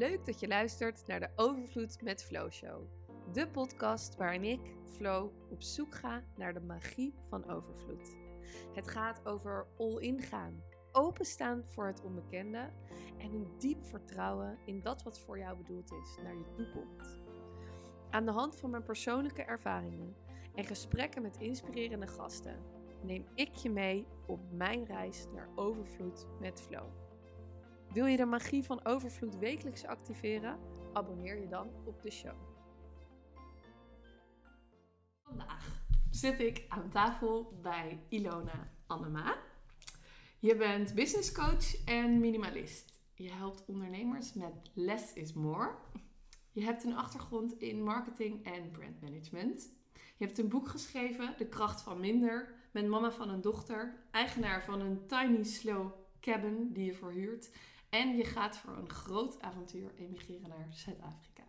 [0.00, 2.82] Leuk dat je luistert naar de Overvloed met Flow Show.
[3.32, 8.16] De podcast waarin ik, Flo, op zoek ga naar de magie van overvloed.
[8.74, 12.70] Het gaat over all-in gaan, openstaan voor het onbekende
[13.18, 17.22] en een diep vertrouwen in dat wat voor jou bedoeld is naar je toekomt.
[18.10, 20.16] Aan de hand van mijn persoonlijke ervaringen
[20.54, 22.62] en gesprekken met inspirerende gasten
[23.02, 27.09] neem ik je mee op mijn reis naar overvloed met Flow.
[27.92, 30.58] Wil je de magie van overvloed wekelijks activeren?
[30.92, 32.36] Abonneer je dan op de show.
[35.22, 39.36] Vandaag zit ik aan tafel bij Ilona Annema.
[40.38, 43.00] Je bent business coach en minimalist.
[43.14, 45.74] Je helpt ondernemers met less is more.
[46.52, 49.72] Je hebt een achtergrond in marketing en brandmanagement.
[49.92, 52.54] Je hebt een boek geschreven, De kracht van minder.
[52.72, 57.50] Met mama van een dochter, eigenaar van een tiny slow cabin die je verhuurt.
[57.90, 61.42] En je gaat voor een groot avontuur emigreren naar Zuid-Afrika.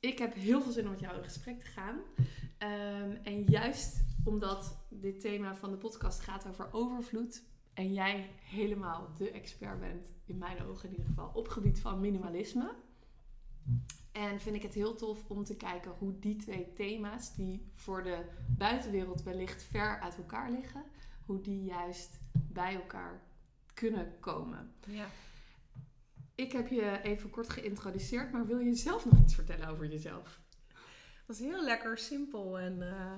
[0.00, 1.94] Ik heb heel veel zin om met jou in gesprek te gaan.
[2.58, 7.42] Um, en juist omdat dit thema van de podcast gaat over overvloed.
[7.72, 12.00] En jij helemaal de expert bent, in mijn ogen in ieder geval, op gebied van
[12.00, 12.74] minimalisme.
[14.12, 18.02] En vind ik het heel tof om te kijken hoe die twee thema's, die voor
[18.02, 20.84] de buitenwereld wellicht ver uit elkaar liggen,
[21.26, 23.22] hoe die juist bij elkaar
[23.74, 24.74] kunnen komen.
[24.86, 25.06] Ja.
[26.34, 30.40] Ik heb je even kort geïntroduceerd, maar wil je zelf nog iets vertellen over jezelf?
[31.26, 33.12] Dat is heel lekker simpel en uh,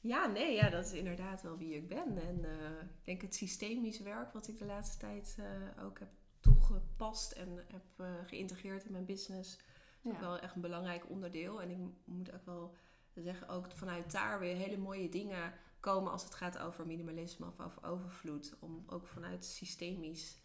[0.00, 2.18] ja, nee, ja, dat is inderdaad wel wie ik ben.
[2.18, 6.08] En uh, ik denk het systemisch werk wat ik de laatste tijd uh, ook heb
[6.40, 9.58] toegepast en heb geïntegreerd in mijn business,
[10.02, 11.62] is ook wel echt een belangrijk onderdeel.
[11.62, 12.74] En ik moet ook wel
[13.14, 15.52] zeggen, ook vanuit daar weer hele mooie dingen
[15.92, 18.54] komen als het gaat over minimalisme of over overvloed.
[18.58, 20.36] Om ook vanuit systemisch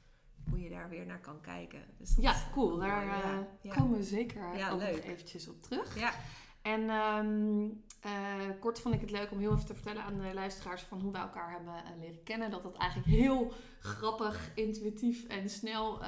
[0.49, 1.83] hoe je daar weer naar kan kijken.
[1.97, 2.77] Dus ja, cool.
[2.77, 5.99] Daar ja, uh, komen we zeker ja, ook nog eventjes op terug.
[5.99, 6.13] Ja.
[6.61, 10.33] En um, uh, kort vond ik het leuk om heel even te vertellen aan de
[10.33, 12.51] luisteraars van hoe we elkaar hebben uh, leren kennen.
[12.51, 16.01] Dat dat eigenlijk heel grappig, intuïtief en snel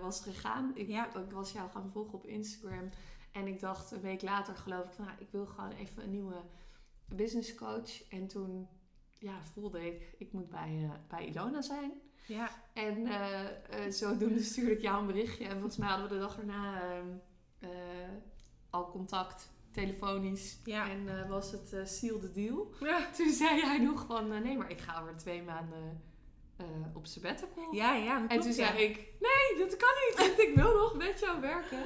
[0.00, 0.72] was gegaan.
[0.74, 2.90] Ik, ik, was jou gaan volgen op Instagram.
[3.32, 6.10] En ik dacht een week later geloof ik van nou, ik wil gewoon even een
[6.10, 6.42] nieuwe
[7.14, 8.08] business coach.
[8.08, 8.68] En toen
[9.18, 11.92] ja, voelde ik, ik moet bij, uh, bij Ilona zijn.
[12.26, 12.50] Ja.
[12.72, 15.44] En uh, uh, zodoende stuurde ik jou een berichtje.
[15.44, 17.08] En volgens mij hadden we de dag erna ehm,
[18.70, 20.60] al contact, telefonisch.
[20.64, 20.90] Ja.
[20.90, 22.74] En was het seal the deal.
[22.80, 23.10] Ja.
[23.10, 26.02] Toen zei jij nog van, nee, maar ik ga over twee maanden
[26.94, 27.74] op sabbatical.
[27.74, 28.28] Ja, ja.
[28.28, 30.14] En toen zei ik, nee, dat kan niet.
[30.16, 31.78] Want ik wil nog met jou werken.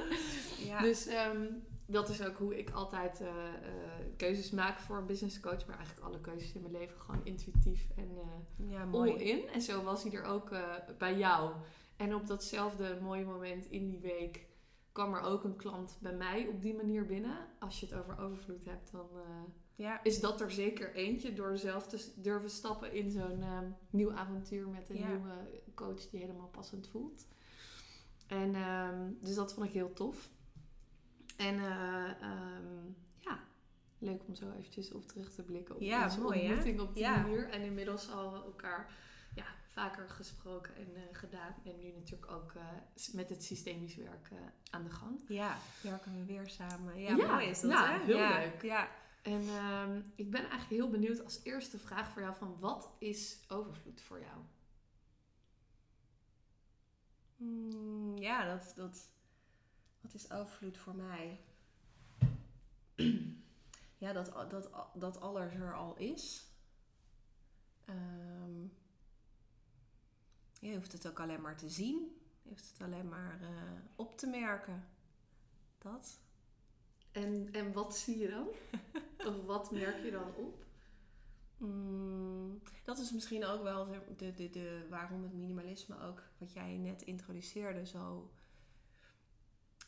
[0.65, 0.81] Ja.
[0.81, 1.07] Dus...
[1.07, 3.33] Um, dat is ook hoe ik altijd uh, uh,
[4.15, 5.65] keuzes maak voor een business coach.
[5.65, 9.47] Maar eigenlijk alle keuzes in mijn leven gewoon intuïtief en uh, ja, all in.
[9.47, 10.49] En zo was hij er ook
[10.97, 11.51] bij jou.
[11.97, 14.45] En op datzelfde mooie moment in die week
[14.91, 17.37] kwam er ook een klant bij mij op die manier binnen.
[17.59, 19.07] Als je het over overvloed hebt, dan
[19.75, 20.03] ja.
[20.03, 21.33] is dat er zeker eentje.
[21.33, 23.43] Door zelf te durven stappen in zo'n
[23.89, 27.25] nieuw avontuur met een nieuwe coach die helemaal passend voelt.
[28.27, 30.29] En um, dus dat vond ik heel tof.
[31.37, 33.04] En um, ja,
[33.97, 37.03] leuk om zo eventjes op terug te blikken op ja, onze mooi, ontmoeting op die
[37.03, 37.21] ja.
[37.21, 37.49] manier.
[37.49, 38.93] En inmiddels al elkaar
[39.35, 41.55] ja, vaker gesproken en uh, gedaan.
[41.63, 42.63] En nu natuurlijk ook uh,
[43.13, 45.21] met het systemisch werken aan de gang.
[45.27, 46.99] Ja, werken we weer samen.
[46.99, 48.03] Ja, ja mooi is dat, ja, hè?
[48.03, 48.61] heel leuk.
[48.61, 48.89] Ja.
[49.21, 53.39] En um, ik ben eigenlijk heel benieuwd als eerste vraag voor jou van wat is
[53.47, 54.37] overvloed voor jou?
[57.37, 59.13] Mm, ja, dat, dat
[60.01, 61.39] wat is overvloed voor mij?
[64.05, 66.49] ja, dat, dat, dat alles er al is.
[67.89, 68.73] Um,
[70.59, 72.21] je hoeft het ook alleen maar te zien.
[72.41, 73.49] Je hoeft het alleen maar uh,
[73.95, 74.87] op te merken.
[75.77, 76.19] Dat.
[77.11, 78.47] En, en wat zie je dan?
[79.33, 80.65] of wat merk je dan op?
[81.57, 83.87] Mm, dat is misschien ook wel
[84.17, 88.31] de, de, de, waarom het minimalisme ook, wat jij net introduceerde, zo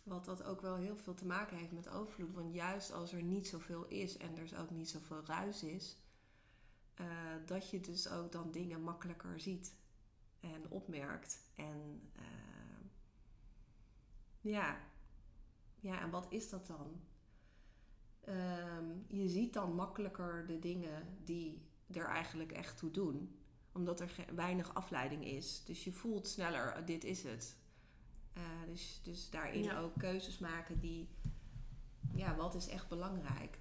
[0.08, 2.34] wat dat ook wel heel veel te maken heeft met overvloed.
[2.34, 5.98] Want juist als er niet zoveel is en er ook niet zoveel ruis is,
[7.02, 7.08] uh,
[7.46, 9.76] dat je dus ook dan dingen makkelijker ziet
[10.40, 11.40] en opmerkt.
[11.56, 12.90] En uh,
[14.42, 14.78] ja.
[15.80, 17.02] ja, en wat is dat dan?
[18.28, 23.38] Uh, je ziet dan makkelijker de dingen die er eigenlijk echt toe doen
[23.72, 25.64] omdat er weinig afleiding is.
[25.66, 27.58] Dus je voelt sneller, dit is het.
[28.38, 31.08] Uh, dus, dus daarin ook keuzes maken die,
[32.14, 33.60] ja, wat is echt belangrijk?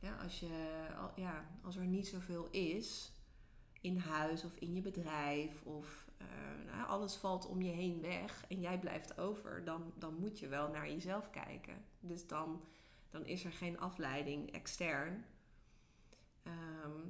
[0.00, 3.12] Ja, als, je, ja, als er niet zoveel is
[3.80, 6.26] in huis of in je bedrijf of uh,
[6.66, 10.48] hè, alles valt om je heen weg en jij blijft over, dan, dan moet je
[10.48, 11.84] wel naar jezelf kijken.
[12.00, 12.64] Dus dan,
[13.10, 15.24] dan is er geen afleiding extern.
[16.42, 17.00] Ehm,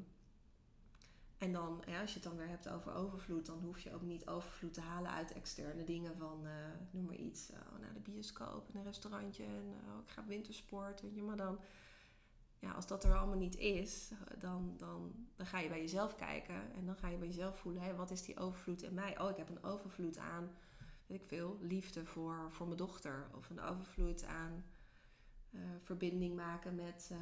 [1.39, 4.03] en dan, ja, als je het dan weer hebt over overvloed, dan hoef je ook
[4.03, 6.53] niet overvloed te halen uit externe dingen van, eh,
[6.91, 11.01] noem maar iets, oh, naar de bioscoop en een restaurantje en oh, ik ga wintersport,
[11.01, 11.59] weet je, maar dan,
[12.59, 16.73] ja, als dat er allemaal niet is, dan, dan, dan ga je bij jezelf kijken
[16.73, 19.21] en dan ga je bij jezelf voelen, hé, wat is die overvloed in mij?
[19.21, 20.51] Oh, ik heb een overvloed aan,
[21.07, 24.65] weet ik veel, liefde voor, voor mijn dochter of een overvloed aan
[25.83, 27.19] verbinding maken met, uh,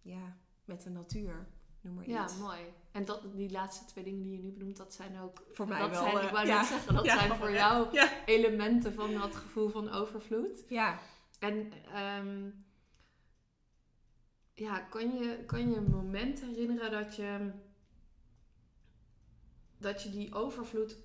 [0.00, 1.46] ja, met de natuur.
[1.80, 2.60] Noem maar ja, mooi.
[2.92, 5.44] En dat, die laatste twee dingen die je nu benoemt, dat zijn ook...
[5.52, 6.02] Voor mij dat wel.
[6.02, 9.68] Zijn, eh, ik wou net zeggen, dat Ja, zijn voor jou elementen van dat gevoel
[9.68, 10.64] van overvloed.
[10.68, 10.98] ja.
[11.38, 12.50] En ehm,
[14.54, 17.50] ja, kan je, kan je een moment herinneren dat je,
[19.78, 20.96] dat je die overvloed,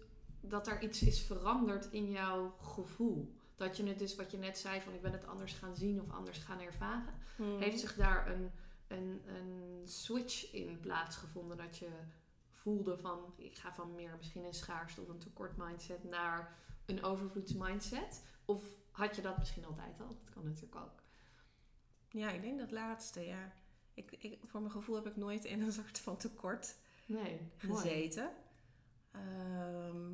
[0.42, 3.36] dat er iets is veranderd in jouw gevoel?
[3.56, 6.02] Dat je het dus, wat je net zei, van ik ben het anders gaan zien
[6.02, 7.14] of anders gaan ervaren.
[7.38, 7.60] Mhm.
[7.60, 8.52] Heeft zich daar een,
[8.88, 11.90] een, een switch in plaatsgevonden dat je
[12.50, 17.04] voelde van ik ga van meer misschien een schaarste of een tekort mindset naar een
[17.04, 18.24] overvloeds mindset?
[18.46, 20.08] Of had je dat misschien altijd al?
[20.08, 21.04] Dat kan natuurlijk ook.
[22.10, 23.54] Ja, ik denk dat laatste, ja.
[23.94, 28.32] Ik, ik, voor mijn gevoel heb ik nooit in een soort van tekort Nee, gezeten.
[29.12, 30.12] Ehm,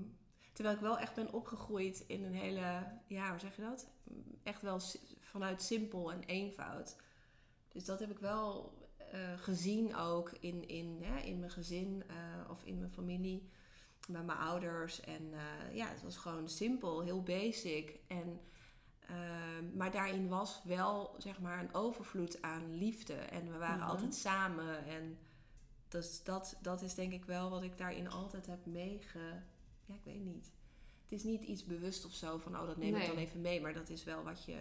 [0.53, 3.88] terwijl ik wel echt ben opgegroeid in een hele, ja, hoe zeg je dat?
[4.44, 4.79] Echt wel
[5.19, 6.95] vanuit simpel en eenvoud.
[7.71, 8.73] Dus dat heb ik wel
[9.12, 13.50] eh, gezien ook in, in, hè, in mijn gezin eh, of in mijn familie,
[14.09, 15.00] bij mijn ouders.
[15.01, 18.00] En eh, ja, het was gewoon simpel, heel basic.
[18.07, 18.41] En,
[19.00, 23.13] ehm, maar daarin was wel, zeg maar, een overvloed aan liefde.
[23.13, 23.89] En we waren Mhm.
[23.89, 25.17] altijd samen en...
[25.88, 29.19] Dus dat, dat is denk ik wel wat ik daarin altijd heb meege...
[29.85, 30.51] Ja, ik weet niet.
[31.03, 33.62] Het is niet iets bewust of zo van, oh, dat neem ik dan even mee.
[33.62, 34.57] Maar dat is wel wat je,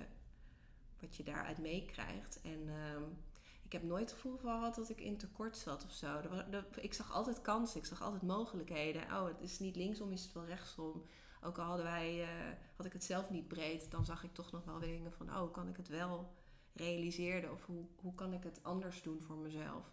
[1.01, 2.41] wat je daaruit meekrijgt.
[2.43, 3.03] En ehm,
[3.65, 6.21] ik heb nooit het gevoel gehad dat ik in tekort zat of zo.
[6.77, 9.03] Ik zag altijd kansen, ik zag altijd mogelijkheden.
[9.03, 11.05] Oh, het is niet linksom, is het wel rechtsom.
[11.43, 14.53] Ook al hadden wij, eh, had ik het zelf niet breed, dan zag ik toch
[14.53, 16.33] nog wel dingen van, oh, kan ik het wel
[16.73, 17.53] realiseren?
[17.53, 19.93] Of hoe, hoe kan ik het anders doen voor mezelf?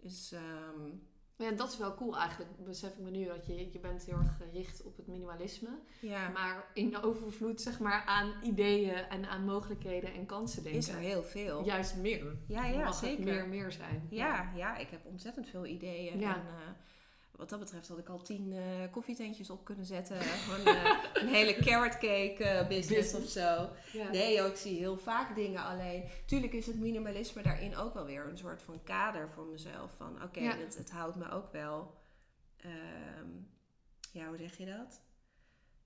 [0.00, 0.90] Dus ehm,
[1.38, 2.50] Ja, dat is wel cool eigenlijk.
[2.64, 5.68] Besef ik me nu dat je, je bent heel erg gericht op het minimalisme.
[6.00, 10.80] ja, Maar in overvloed zeg maar aan ideeën en aan mogelijkheden en kansen denken.
[10.80, 11.64] is er heel veel.
[11.64, 12.36] Juist meer.
[12.46, 13.24] Ja, ja, Mag zeker.
[13.24, 14.06] meer meer zijn.
[14.10, 16.18] Ja, ja, ik heb ontzettend veel ideeën.
[16.18, 16.34] Ja.
[16.34, 16.70] En eh,
[17.38, 20.16] wat dat betreft had ik al tien eh, koffietentjes op kunnen zetten.
[20.44, 23.68] Gewoon eh, een hele carrot cake eh, business of zo.
[23.92, 24.10] Ja.
[24.10, 26.04] Nee, joh, ik zie heel vaak dingen alleen.
[26.26, 29.90] Tuurlijk is het minimalisme daarin ook wel weer een soort van kader voor mezelf.
[29.96, 30.56] Van oké, Ja.
[30.56, 31.94] het, het houdt me ook wel.
[32.56, 33.28] ehm,
[34.12, 35.00] ja, hoe zeg je dat?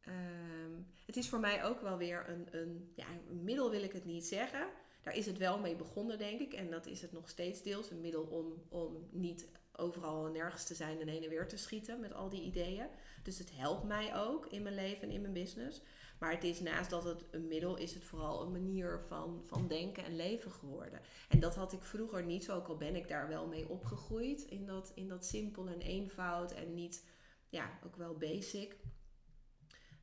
[0.00, 0.72] Ehm,
[1.06, 4.04] het is voor mij ook wel weer een, een, ja, een middel, wil ik het
[4.04, 4.66] niet zeggen.
[5.02, 6.52] Daar is het wel mee begonnen, denk ik.
[6.52, 7.90] En dat is het nog steeds deels.
[7.90, 11.56] Een middel om, om niet overal en nergens te zijn en heen en weer te
[11.56, 12.86] schieten met al die ideeën.
[13.22, 15.80] Dus het helpt mij ook in mijn leven en in mijn business.
[16.18, 19.68] Maar het is naast dat het een middel, is het vooral een manier van, van
[19.68, 21.00] denken en leven geworden.
[21.28, 24.42] En dat had ik vroeger niet zo, ook al ben ik daar wel mee opgegroeid.
[24.42, 27.04] In dat, in dat simpel en eenvoud en niet,
[27.48, 28.76] ja, ook wel basic.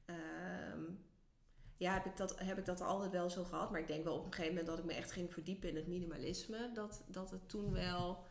[0.05, 0.83] Ehm,
[1.77, 3.71] ja, heb ik, dat, heb ik dat altijd wel zo gehad.
[3.71, 5.75] Maar ik denk wel op een gegeven moment dat ik me echt ging verdiepen in
[5.75, 6.71] het minimalisme.
[6.73, 8.23] Dat, dat het toen wel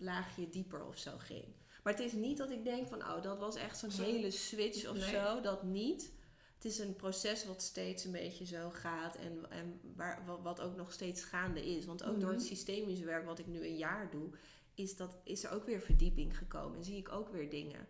[0.00, 1.44] laagje dieper of zo ging.
[1.82, 4.02] Maar het is niet dat ik denk van, oh, dat was echt zo'n Zo.
[4.02, 5.10] hele switch of Nee.
[5.10, 5.40] zo.
[5.40, 6.12] Dat niet.
[6.54, 10.76] Het is een proces wat steeds een beetje zo gaat en, en waar, wat, ook
[10.76, 11.84] nog steeds gaande is.
[11.84, 12.48] Want ook door het Mhm.
[12.48, 14.30] systemische werk wat ik nu een jaar doe,
[14.74, 16.78] is, dat, is er ook weer verdieping gekomen.
[16.78, 17.86] En zie ik ook weer dingen.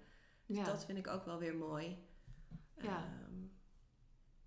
[0.46, 0.64] Dus Ja.
[0.64, 1.96] dat vind ik ook wel weer mooi.
[2.82, 3.04] Ja.
[3.04, 3.46] Ehm,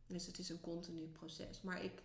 [0.07, 1.61] dus het is een continu proces.
[1.61, 2.03] Maar ik,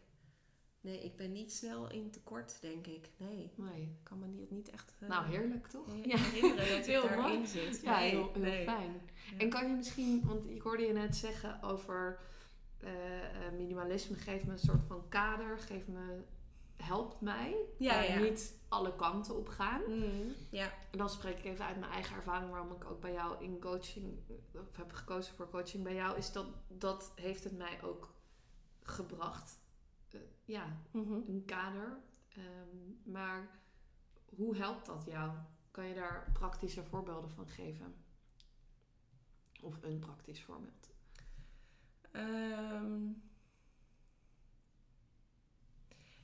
[0.86, 3.10] nee, ik ben niet snel in tekort, denk ik.
[3.16, 3.82] Nee, Nee.
[3.82, 5.86] ik kan me niet, niet echt eh, Nou, heerlijk toch?
[5.86, 6.16] he- Ja.
[6.26, 7.16] herinneren dat Heel mooi.
[7.16, 7.80] daarin zit.
[7.82, 8.64] Ja, Nee, heel, heel nee.
[8.64, 9.00] fijn.
[9.30, 9.38] Ja.
[9.38, 12.18] En kan je misschien, want ik hoorde je net zeggen over
[12.78, 16.20] eh, eh, minimalisme geeft me een soort van kader, geeft me,
[16.76, 17.56] helpt mij.
[17.78, 18.18] Ja.
[18.18, 19.82] niet alle kanten op gaan.
[19.88, 20.72] Mm, ja.
[20.90, 23.60] En dan spreek ik even uit mijn eigen ervaring waarom ik ook bij jou in
[23.60, 24.18] coaching,
[24.54, 28.14] of heb gekozen voor coaching bij jou, is dat dat heeft het mij ook
[28.82, 29.58] gebracht.
[30.16, 31.12] Eh, ja, Mhm.
[31.12, 31.98] een kader.
[32.28, 33.48] Ehm, maar
[34.24, 35.32] hoe helpt dat jou?
[35.70, 37.94] Kan je daar praktische voorbeelden van geven?
[39.62, 40.90] Of een praktisch voorbeeld?
[42.10, 43.08] Ehm,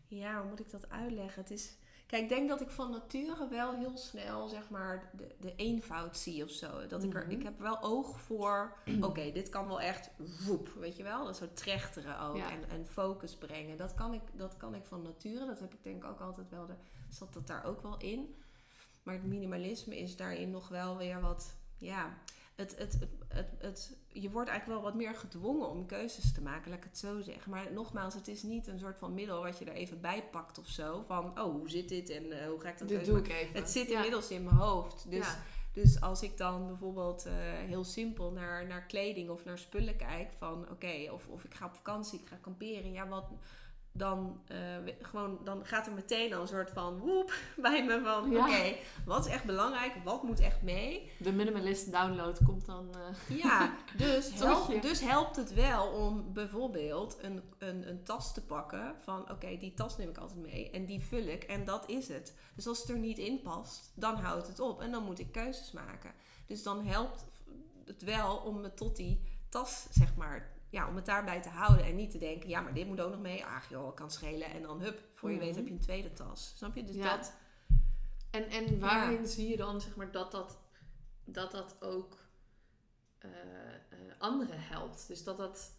[0.09, 1.43] ja, hoe moet ik dat uitleggen?
[1.43, 1.77] Het is,
[2.13, 6.17] Kijk, ik denk dat ik van nature wel heel snel, zeg maar, de, de eenvoud
[6.17, 6.87] zie of zo.
[6.87, 7.31] Dat ik er, Mhm.
[7.31, 10.11] ik heb wel oog voor, oké, dit kan wel echt,
[10.47, 11.25] woep, weet je wel?
[11.25, 12.51] Dat soort trechteren ook Ja.
[12.51, 13.77] en, en focus brengen.
[13.77, 15.47] Dat kan, ik, dat kan ik van nature.
[15.47, 16.75] Dat heb ik denk ik ook altijd wel, de,
[17.09, 18.37] zat dat daar ook wel in.
[19.03, 22.19] Maar het minimalisme is daarin nog wel weer wat, ja...
[22.57, 26.41] Het, het, het, het, het- je wordt eigenlijk wel wat meer gedwongen om keuzes te
[26.43, 27.51] maken, laat ik het zo zeggen.
[27.51, 30.59] Maar nogmaals, het is niet een soort van middel wat je er even bij pakt
[30.59, 31.05] of zo.
[31.07, 33.55] Van, oh, hoe zit dit en eh, hoe ga ik dat Dit doe ik even.
[33.55, 33.95] Het zit Ja.
[33.97, 35.11] inmiddels in mijn hoofd.
[35.11, 35.43] Dus, Ja.
[35.73, 37.33] dus als ik dan bijvoorbeeld eh,
[37.67, 41.67] heel simpel naar, naar kleding of naar spullen kijk, van oké, of, of ik ga
[41.67, 43.25] op vakantie, ik ga kamperen, ja, wat.
[43.95, 44.59] Dan, eh,
[45.03, 48.47] gewoon, dan gaat er meteen al een soort van woep bij me van Ja.
[48.47, 51.11] oké, wat is echt belangrijk, wat moet echt mee?
[51.19, 52.89] De minimalist download komt dan...
[53.29, 54.31] eh, Ja, dus,
[54.81, 59.75] dus helpt het wel om bijvoorbeeld een, een, een tas te pakken van oké, die
[59.75, 62.35] tas neem ik altijd mee en die vul ik en dat is het.
[62.55, 65.33] Dus als het er niet in past, dan houdt het op en dan moet ik
[65.33, 66.13] keuzes maken.
[66.47, 67.25] Dus dan helpt
[67.87, 71.85] het wel om me tot die tas, zeg maar, ja, om het daarbij te houden
[71.87, 73.45] en niet te denken, ja, maar dit moet ook nog mee.
[73.45, 75.45] Ach joh, kan schelen en dan hup, voor je Mhm.
[75.45, 76.53] weet heb je een tweede tas.
[76.57, 76.85] Snap je?
[76.85, 77.17] Dus Ja.
[77.17, 77.33] dat,
[78.31, 80.59] En, en waarin zie je dan zeg maar, dat, dat,
[81.25, 82.19] dat dat ook
[83.19, 83.31] eh,
[84.19, 85.09] anderen helpt?
[85.09, 85.73] Dus dat dat...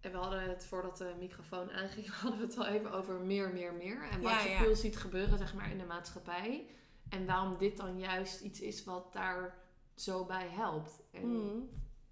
[0.00, 3.52] En we hadden het voordat de microfoon aanging, hadden we het al even over meer,
[3.52, 4.08] meer, meer.
[4.10, 6.66] En wat Ja, je veel ziet gebeuren zeg maar, in de maatschappij.
[7.08, 9.58] En waarom dit dan juist iets is wat daar
[9.94, 11.00] zo bij helpt.
[11.10, 11.58] En Mhm.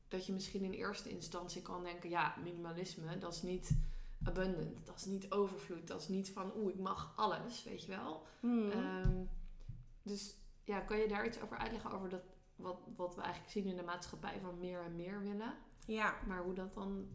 [0.09, 3.71] Dat je misschien in eerste instantie kan denken, ja, minimalisme, dat is niet
[4.25, 7.89] abundant, dat is niet overvloed, dat is niet van, oeh, ik mag alles, weet je
[7.89, 8.27] wel.
[8.41, 8.71] Mhm.
[8.71, 9.25] Ehm,
[10.03, 12.23] dus ja, kan je daar iets over uitleggen over dat,
[12.57, 15.55] wat, wat we eigenlijk zien in de maatschappij van meer en meer willen,
[15.87, 16.15] ja.
[16.27, 17.09] maar hoe dat dan,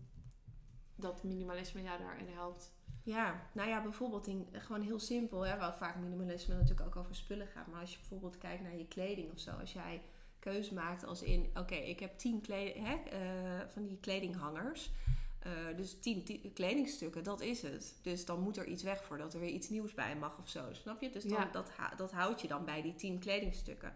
[0.96, 2.74] dat minimalisme jou daarin helpt?
[3.04, 7.16] Ja, nou ja, bijvoorbeeld in, gewoon heel simpel, hè, waar vaak minimalisme natuurlijk ook over
[7.16, 7.68] spullen gaat.
[7.68, 10.02] Maar als je bijvoorbeeld kijkt naar je kleding of zo, als jij
[10.44, 14.92] keuze maakt als in, oké, ik heb tien kled- hè, eh, van die kledinghangers.
[15.40, 17.96] Eh, dus tien, kledingstukken, dat is het.
[18.02, 20.64] Dus dan moet er iets weg voordat er weer iets nieuws bij mag of zo,
[20.72, 21.10] snap je?
[21.10, 21.50] Dus dan, Ja.
[21.52, 23.94] dat, dat houd je dan bij die tien kledingstukken.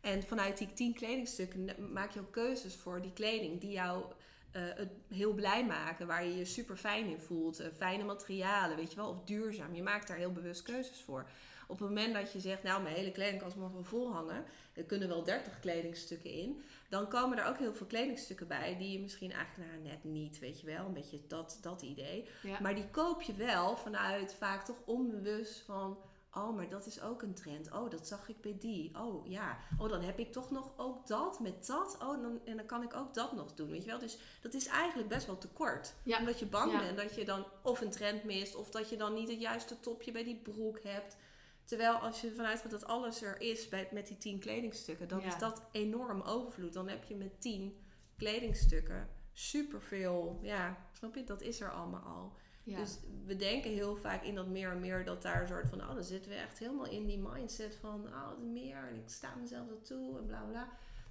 [0.00, 4.04] En vanuit die tien kledingstukken maak je ook keuzes voor die kleding die jou
[4.52, 7.62] eh, het heel blij maken, waar je je super fijn in voelt.
[7.76, 9.74] Fijne materialen, weet je wel, of duurzaam.
[9.74, 11.28] Je maakt daar heel bewust keuzes voor.
[11.66, 14.84] Op het moment dat je zegt, nou, mijn hele kledingkast mag wel vol hangen, er
[14.84, 19.00] kunnen wel 30 kledingstukken in, dan komen er ook heel veel kledingstukken bij die je
[19.00, 22.28] misschien eigenlijk nou, net niet, weet je wel, een beetje dat, dat idee.
[22.42, 22.60] Ja.
[22.60, 25.98] Maar die koop je wel vanuit vaak toch onbewust van.
[26.36, 27.72] Oh, maar dat is ook een trend.
[27.72, 28.98] Oh, dat zag ik bij die.
[28.98, 29.58] Oh ja.
[29.78, 31.96] Oh, dan heb ik toch nog ook dat met dat.
[32.00, 33.70] Oh, dan, en dan kan ik ook dat nog doen.
[33.70, 33.98] Weet je wel?
[33.98, 35.94] Dus dat is eigenlijk best wel tekort.
[36.02, 36.18] Ja.
[36.18, 36.78] Omdat je bang Ja.
[36.78, 38.54] bent dat je dan of een trend mist.
[38.54, 41.16] Of dat je dan niet het juiste topje bij die broek hebt.
[41.64, 45.08] Terwijl als je ervan uitgaat dat alles er is bij, met die tien kledingstukken.
[45.08, 45.26] Dan Ja.
[45.26, 46.72] is dat enorm overvloed.
[46.72, 47.78] Dan heb je met tien
[48.16, 50.38] kledingstukken superveel.
[50.42, 51.24] Ja, snap je?
[51.24, 52.36] Dat is er allemaal al.
[52.64, 52.78] Ja.
[52.78, 55.80] Dus we denken heel vaak in dat meer en meer dat daar een soort van,
[55.80, 59.08] oh, dan zitten we echt helemaal in die mindset van, oh, het meer en ik
[59.08, 60.68] sta mezelf dat toe en bla bla.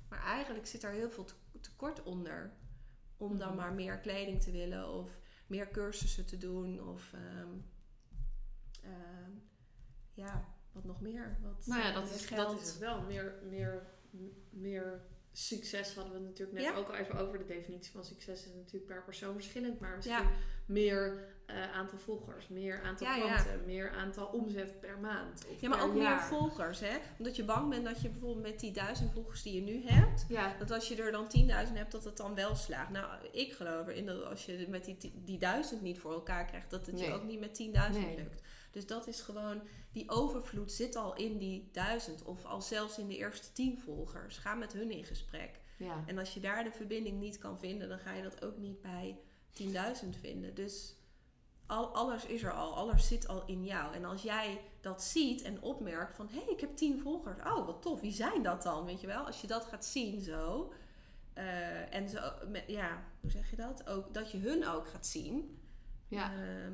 [0.10, 2.54] Maar eigenlijk zit er heel veel te- tekort onder.
[3.18, 3.58] Om dan Mhm.
[3.58, 5.18] maar meer kleding te willen of
[5.48, 7.50] meer cursussen te doen of ehm,
[8.84, 9.32] ehm,
[10.14, 11.38] ja, wat nog meer.
[11.42, 12.48] Wat, nou ja, eh, dat is, geld.
[12.52, 13.02] dat is het wel.
[13.02, 13.88] Meer, meer,
[14.50, 15.02] meer
[15.32, 16.76] succes hadden we natuurlijk net Ja.
[16.76, 17.38] ook al even over.
[17.38, 19.80] De definitie van succes is natuurlijk per persoon verschillend.
[19.80, 20.30] Maar misschien Ja.
[20.66, 25.46] meer eh, aantal volgers, meer aantal Ja, klanten, meer aantal omzet per maand.
[25.60, 26.10] Ja, maar ook jaar.
[26.16, 26.98] meer volgers, hè?
[27.18, 30.26] Omdat je bang bent dat je bijvoorbeeld met die duizend volgers die je nu hebt,
[30.60, 32.90] Dat als je er dan 10.000 hebt, dat het dan wel slaagt.
[32.90, 36.70] Nou, ik geloof erin dat als je met die, die duizend niet voor elkaar krijgt,
[36.70, 38.16] dat het je ook niet met 10.000 Nee.
[38.16, 38.42] lukt.
[38.74, 39.62] Dus dat is gewoon,
[39.92, 42.24] die overvloed zit al in die duizend.
[42.24, 44.38] Of al zelfs in de eerste 10 volgers.
[44.38, 45.60] Ga met hun in gesprek.
[45.78, 46.04] ja.
[46.06, 48.82] En als je daar de verbinding niet kan vinden, dan ga je dat ook niet
[48.82, 49.18] bij
[50.04, 50.56] 10.000 vinden.
[50.56, 50.96] Dus
[51.66, 53.94] al, alles is er al, alles zit al in jou.
[53.96, 57.40] En als jij dat ziet en opmerkt van, hé, hey, ik heb 10 volgers.
[57.40, 58.86] Oh, wat tof, wie zijn dat dan?
[58.86, 60.74] Weet je wel, als je dat gaat zien zo.
[61.34, 63.88] eh, en zo, met, ja, hoe zeg je dat?
[63.88, 65.60] Ook, dat je hun ook gaat zien.
[66.08, 66.32] ja.
[66.34, 66.74] ehm,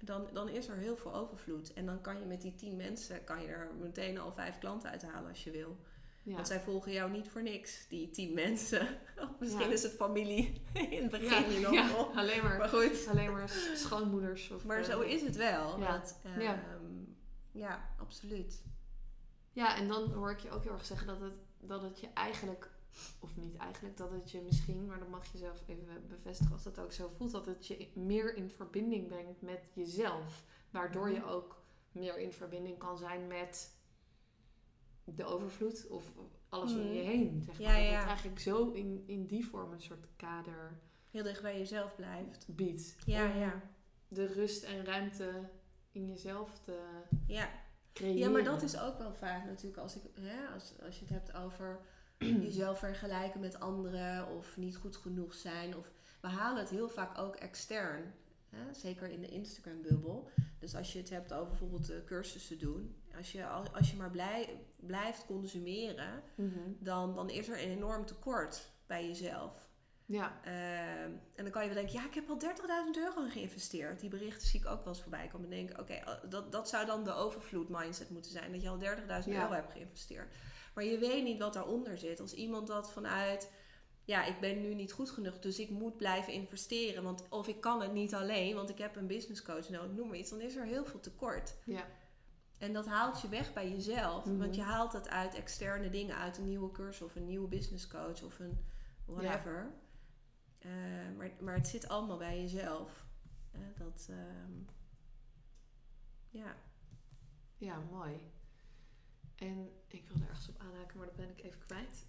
[0.00, 1.72] dan, dan is er heel veel overvloed.
[1.72, 4.90] En dan kan je met die 10 mensen, kan je er meteen al vijf klanten
[4.90, 5.76] uithalen als je wil.
[6.22, 6.34] ja.
[6.34, 8.80] Want zij volgen jou niet voor niks, die tien mensen.
[9.22, 9.72] Of misschien Ja.
[9.72, 13.06] is het familie in het begin ja, nog ja, alleen maar, Maar goed.
[13.10, 14.50] alleen maar schoonmoeders.
[14.50, 15.78] Of, Maar eh, zo is het wel.
[15.80, 15.92] Ja.
[15.98, 16.58] Dat, ehm,
[17.52, 18.62] ja, absoluut.
[19.52, 22.08] Ja, en dan hoor ik je ook heel erg zeggen dat het, dat het je
[22.14, 22.70] eigenlijk,
[23.20, 26.62] of niet eigenlijk, dat het je misschien, maar dat mag je zelf even bevestigen als
[26.62, 30.44] dat ook zo voelt, dat het je meer in verbinding brengt met jezelf.
[30.70, 31.28] Waardoor je Mhm.
[31.28, 31.62] ook
[31.92, 33.74] meer in verbinding kan zijn met
[35.04, 36.12] de overvloed of
[36.48, 36.92] alles om Mhm.
[36.92, 37.42] je heen.
[37.42, 37.76] Zeg Ja, maar.
[37.90, 41.94] Dat het eigenlijk zo in, in die vorm een soort kader Heel dicht bij jezelf
[41.96, 42.46] blijft.
[42.48, 42.96] biedt.
[43.06, 43.62] Ja, om ja.
[44.08, 45.48] de rust en ruimte
[45.92, 46.78] in jezelf te
[47.26, 47.48] Ja.
[47.92, 48.18] creëren.
[48.18, 51.14] ja, maar dat is ook wel vaak natuurlijk als, ik, hè, als, als je het
[51.14, 51.80] hebt over
[52.46, 55.76] jezelf vergelijken met anderen of niet goed genoeg zijn.
[55.76, 58.14] Of, we halen het heel vaak ook extern.
[58.48, 58.74] Hè?
[58.74, 60.30] Zeker in de Instagram-bubbel.
[60.58, 62.96] Dus als je het hebt over bijvoorbeeld eh, cursussen doen.
[63.16, 66.58] Als je, als, je maar blij, blijft consumeren, Mhm.
[66.78, 69.68] dan, dan is er een enorm tekort bij jezelf.
[70.08, 74.00] Ja, Ehm, en dan kan je wel denken, ja, ik heb al 30.000 euro geïnvesteerd.
[74.00, 75.50] Die berichten zie ik ook wel eens voorbij komen.
[75.50, 78.52] En denken, oké, eh, dat, dat zou dan de overvloed mindset moeten zijn.
[78.52, 79.42] Dat je al 30.000 Ja.
[79.42, 80.34] euro hebt geïnvesteerd.
[80.76, 82.20] Maar je weet niet wat daaronder zit.
[82.20, 83.52] Als iemand dat vanuit,
[84.04, 87.02] ja, ik ben nu niet goed genoeg, dus ik moet blijven investeren.
[87.02, 90.08] Want, of ik kan het niet alleen, want ik heb een business coach nodig, noem
[90.08, 90.30] maar iets.
[90.30, 91.56] Dan is er heel veel tekort.
[91.64, 91.86] ja,
[92.58, 94.24] En dat haalt je weg bij jezelf.
[94.24, 94.38] Mhm.
[94.38, 97.86] Want je haalt het uit externe dingen, uit een nieuwe cursus of een nieuwe business
[97.86, 98.64] coach of een
[99.04, 99.74] whatever.
[100.58, 100.70] Eh,
[101.16, 103.06] maar, maar het zit allemaal bij jezelf.
[103.52, 104.52] Eh, dat, ehm,
[106.30, 106.56] ja.
[107.56, 108.34] ja, mooi.
[109.36, 112.06] En ik wilde ergens op aanhaken, maar dat ben ik even kwijt.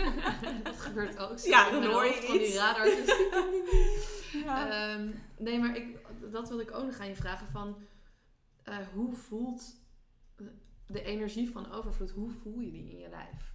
[0.64, 1.38] dat gebeurt ook.
[1.38, 2.84] zo Ja, dan hoor je van die radar.
[2.84, 2.96] dus
[3.52, 7.48] niet- Ehm, nee, maar ik, dat wilde ik ook nog aan je vragen.
[7.48, 7.76] Van,
[8.62, 9.76] eh, hoe voelt
[10.86, 13.54] de energie van overvloed, hoe voel je die in je lijf?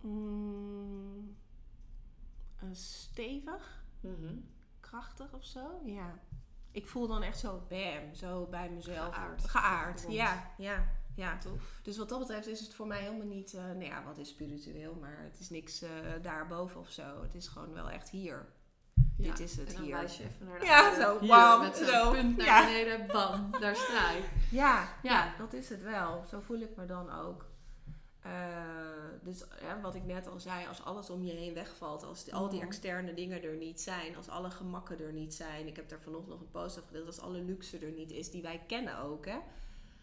[0.00, 1.36] Mm,
[2.72, 4.36] stevig, Mhm.
[4.80, 5.80] krachtig of zo.
[5.84, 6.18] Ja.
[6.70, 9.14] Ik voel dan echt zo bam, zo bij mezelf.
[9.14, 9.48] Geaard.
[9.48, 11.38] Geaard, ja, ja, ja.
[11.38, 11.78] Tof.
[11.82, 14.28] Dus wat dat betreft is het voor mij helemaal niet, eh nou ja, wat is
[14.28, 15.90] spiritueel, maar het is niks eh,
[16.22, 17.22] daarboven of zo.
[17.22, 18.46] Het is gewoon wel echt hier.
[19.16, 19.94] Ja, Dit is het en dan hier.
[19.94, 22.10] wijs je even naar de Ja, zo, bam, met zo'n zo.
[22.10, 22.64] punt naar Ja.
[22.64, 24.24] beneden, bam, daar sta ik.
[24.50, 24.98] Ja, Ja.
[25.02, 26.24] ja, dat is het wel.
[26.28, 27.44] Zo voel ik me dan ook.
[28.20, 28.32] Eh,
[29.22, 32.34] dus ja, wat ik net al zei, als alles om je heen wegvalt, als die-
[32.34, 32.66] al die Mhm.
[32.66, 36.30] externe dingen er niet zijn, als alle gemakken er niet zijn, ik heb daar vanochtend
[36.32, 39.26] nog een post over gedeeld, als alle luxe er niet is, die wij kennen ook,
[39.26, 39.36] hè?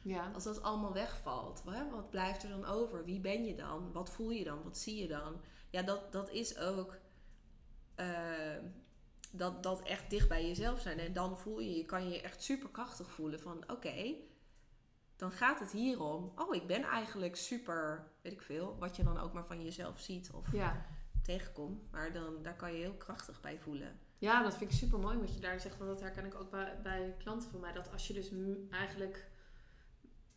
[0.01, 3.05] Ja, Als dat allemaal wegvalt, wat blijft er dan over?
[3.05, 3.91] Wie ben je dan?
[3.91, 4.63] Wat voel je dan?
[4.63, 5.41] Wat zie je dan?
[5.69, 6.97] Ja, dat, dat is ook
[7.95, 8.57] eh,
[9.31, 10.99] dat, dat echt dicht bij jezelf zijn.
[10.99, 14.15] En dan voel je, je kan je echt super krachtig voelen van oké,
[15.15, 16.31] dan gaat het hier om.
[16.35, 19.99] Oh, ik ben eigenlijk super, weet ik veel, wat je dan ook maar van jezelf
[19.99, 20.85] ziet of ja.
[21.23, 21.91] tegenkomt.
[21.91, 23.99] Maar dan, daar kan je heel krachtig bij voelen.
[24.17, 25.77] ja, dat vind ik super mooi wat je daar zegt.
[25.77, 27.73] Want dat herken ik ook bij, bij klanten van mij.
[27.73, 28.31] Dat als je dus
[28.69, 29.30] eigenlijk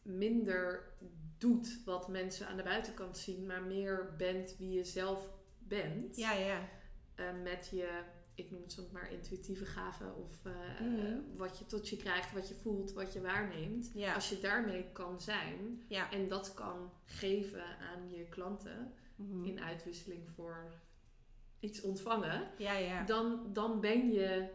[0.05, 0.93] minder
[1.39, 6.17] doet wat mensen aan de buitenkant zien, maar meer bent wie je zelf bent.
[6.17, 6.69] Ja, ja.
[7.15, 8.03] eh, met je,
[8.35, 11.37] ik noem het soms maar intuïtieve gaven of eh, Mhm.
[11.37, 13.91] wat je tot je krijgt, wat je voelt, wat je waarneemt.
[13.95, 14.15] Ja.
[14.15, 16.11] Als je daarmee kan zijn Ja.
[16.11, 19.45] en dat kan geven aan je klanten Mhm.
[19.45, 20.73] in uitwisseling voor
[21.61, 23.05] iets ontvangen, Ja, ja.
[23.05, 24.49] dan, dan ben je,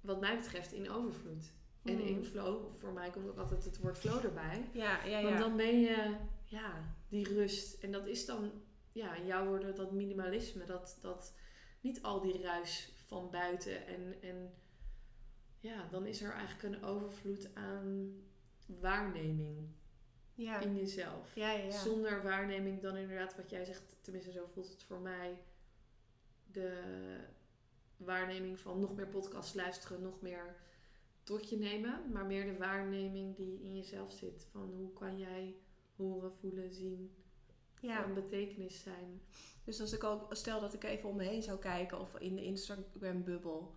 [0.00, 1.52] wat mij betreft, in overvloed.
[1.86, 2.06] En Mhm.
[2.06, 4.68] in flow, voor mij komt ook altijd het woord flow erbij.
[4.72, 5.40] Ja, ja, Want ja.
[5.40, 7.82] dan ben je, ja, die rust.
[7.82, 8.52] En dat is dan,
[8.92, 10.64] ja, in jouw woorden, dat minimalisme.
[10.64, 11.34] Dat, dat
[11.80, 13.86] niet al die ruis van buiten.
[13.86, 14.54] En, en
[15.60, 18.14] ja, dan is er eigenlijk een overvloed aan
[18.66, 19.68] waarneming
[20.34, 21.34] Ja, in jezelf.
[21.34, 21.64] ja, ja.
[21.64, 21.70] ja.
[21.70, 25.38] Zonder waarneming dan inderdaad wat jij zegt, tenminste zo voelt het voor mij.
[26.52, 26.82] De
[27.96, 30.56] waarneming van nog meer podcasts luisteren, nog meer
[31.26, 32.12] tot je nemen.
[32.12, 34.46] Maar meer de waarneming die in jezelf zit.
[34.50, 35.56] Van hoe kan jij
[35.96, 37.14] horen, voelen, zien,
[37.80, 38.02] ja.
[38.02, 39.20] van betekenis zijn.
[39.64, 42.34] Dus als ik ook, stel dat ik even om me heen zou kijken of in
[42.36, 43.74] de Instagram-bubbel,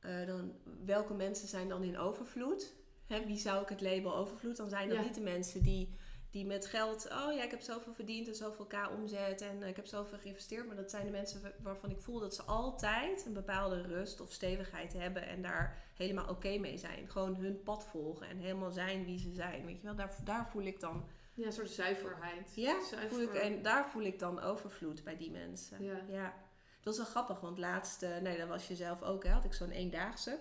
[0.00, 0.52] eh, dan
[0.84, 2.74] welke mensen zijn dan in overvloed?
[3.06, 4.56] Hè, wie zou ik het label overvloed?
[4.56, 5.04] Dan zijn dat Ja.
[5.04, 5.94] niet de mensen die,
[6.30, 9.68] die met geld, oh ja, ik heb zoveel verdiend en zoveel k omzet en eh,
[9.68, 10.66] ik heb zoveel geïnvesteerd.
[10.66, 14.20] Maar dat zijn de mensen wa- waarvan ik voel dat ze altijd een bepaalde rust
[14.20, 17.08] of stevigheid hebben en daar helemaal oké mee zijn.
[17.10, 19.64] Gewoon hun pad volgen en helemaal zijn wie ze zijn.
[19.66, 22.52] Weet je wel, daar, daar voel ik dan, Ja, een soort zuiverheid.
[22.54, 23.08] ja, Zuiver.
[23.10, 25.84] voel ik, en daar voel ik dan overvloed bij die mensen.
[25.84, 26.00] Ja.
[26.08, 26.34] Ja,
[26.80, 29.52] dat is wel grappig, want laatst, nee, dat was je zelf ook, hè, had ik
[29.54, 30.38] zo'n eendaagse.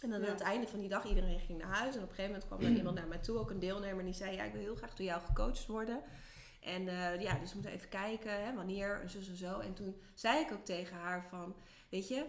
[0.00, 0.26] En dan Ja.
[0.26, 1.96] aan het einde van die dag, iedereen ging naar huis.
[1.96, 4.04] En op een gegeven moment kwam er iemand naar mij toe, ook een deelnemer, en
[4.04, 6.02] die zei: Ja, ik wil heel graag door jou gecoacht worden.
[6.60, 9.58] En eh, ja, dus we moeten even kijken, hè, wanneer, en zo en zo.
[9.58, 11.54] En toen zei ik ook tegen haar van,
[11.88, 12.24] weet je,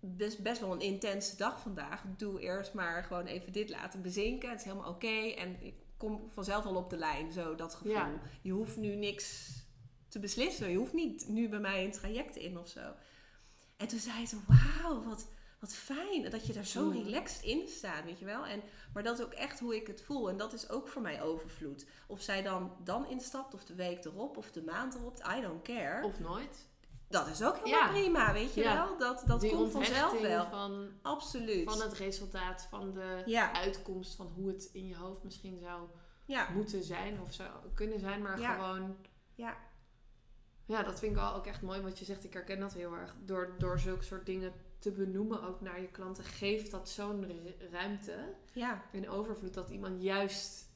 [0.00, 2.04] best, best wel een intense dag vandaag.
[2.16, 4.50] Doe eerst maar gewoon even dit laten bezinken.
[4.50, 5.30] Het is helemaal oké.
[5.36, 7.92] En ik kom vanzelf al op de lijn, zo dat gevoel.
[7.92, 8.20] Ja.
[8.42, 9.50] Je hoeft nu niks
[10.08, 10.70] te beslissen.
[10.70, 12.92] Je hoeft niet nu bij mij een traject in of zo.
[13.76, 15.28] En toen zei ze, wauw, wat,
[15.62, 16.92] wat fijn dat je daar zo Mm.
[16.92, 18.46] relaxed in staat, weet je wel.
[18.46, 20.28] En, maar dat is ook echt hoe ik het voel.
[20.28, 21.86] En dat is ook voor mij overvloed.
[22.06, 25.62] Of zij dan, dan instapt, of de week erop, of de maand erop, I don't
[25.62, 26.04] care.
[26.06, 26.70] Of nooit.
[27.08, 27.90] dat is ook helemaal Ja.
[27.90, 28.74] prima, weet je Ja.
[28.74, 28.96] wel.
[28.98, 30.46] Dat, dat Die komt vanzelf wel.
[30.50, 31.70] Van, Absoluut.
[31.70, 33.52] van het resultaat, van de Ja.
[33.54, 35.88] uitkomst, van hoe het in je hoofd misschien zou
[36.26, 38.96] Ja, moeten zijn of zou kunnen zijn, maar gewoon.
[39.34, 39.56] ja,
[40.66, 42.24] Ja, dat vind ik wel ook echt mooi wat je zegt.
[42.24, 43.14] Ik herken dat heel erg.
[43.24, 47.68] Door, door zulke soort dingen te benoemen ook naar je klanten, geeft dat zo'n ru-
[47.70, 48.82] ruimte ja.
[48.92, 50.70] en overvloed dat iemand juist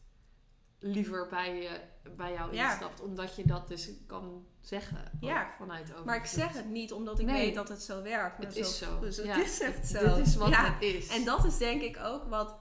[0.78, 1.80] liever bij, je,
[2.16, 2.70] bij jou Ja.
[2.70, 3.00] instapt.
[3.00, 5.10] Omdat je dat dus kan zeggen.
[5.20, 5.54] Ja.
[5.58, 6.04] vanuit overvloed.
[6.04, 7.44] Maar ik zeg het niet omdat ik Nee.
[7.46, 8.38] weet dat het zo werkt.
[8.38, 9.00] maar Het is zo.
[9.00, 9.42] Dus het Ja.
[9.42, 10.14] is echt zo.
[10.14, 11.08] Dit is wat het is.
[11.08, 12.56] En dat is denk ik ook wat,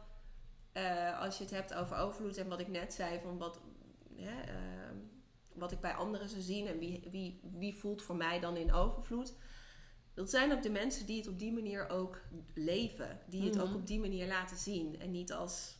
[0.71, 3.59] eh, als je het hebt over overvloed en wat ik net zei, van wat,
[4.17, 4.95] ehm,
[5.53, 8.73] wat ik bij anderen zou zien en wie, wie, wie voelt voor mij dan in
[8.73, 9.33] overvloed.
[10.15, 12.21] Dat zijn ook de mensen die het op die manier ook
[12.53, 13.19] leven.
[13.27, 13.63] Die het Mhm.
[13.67, 14.99] ook op die manier laten zien.
[14.99, 15.77] En niet als,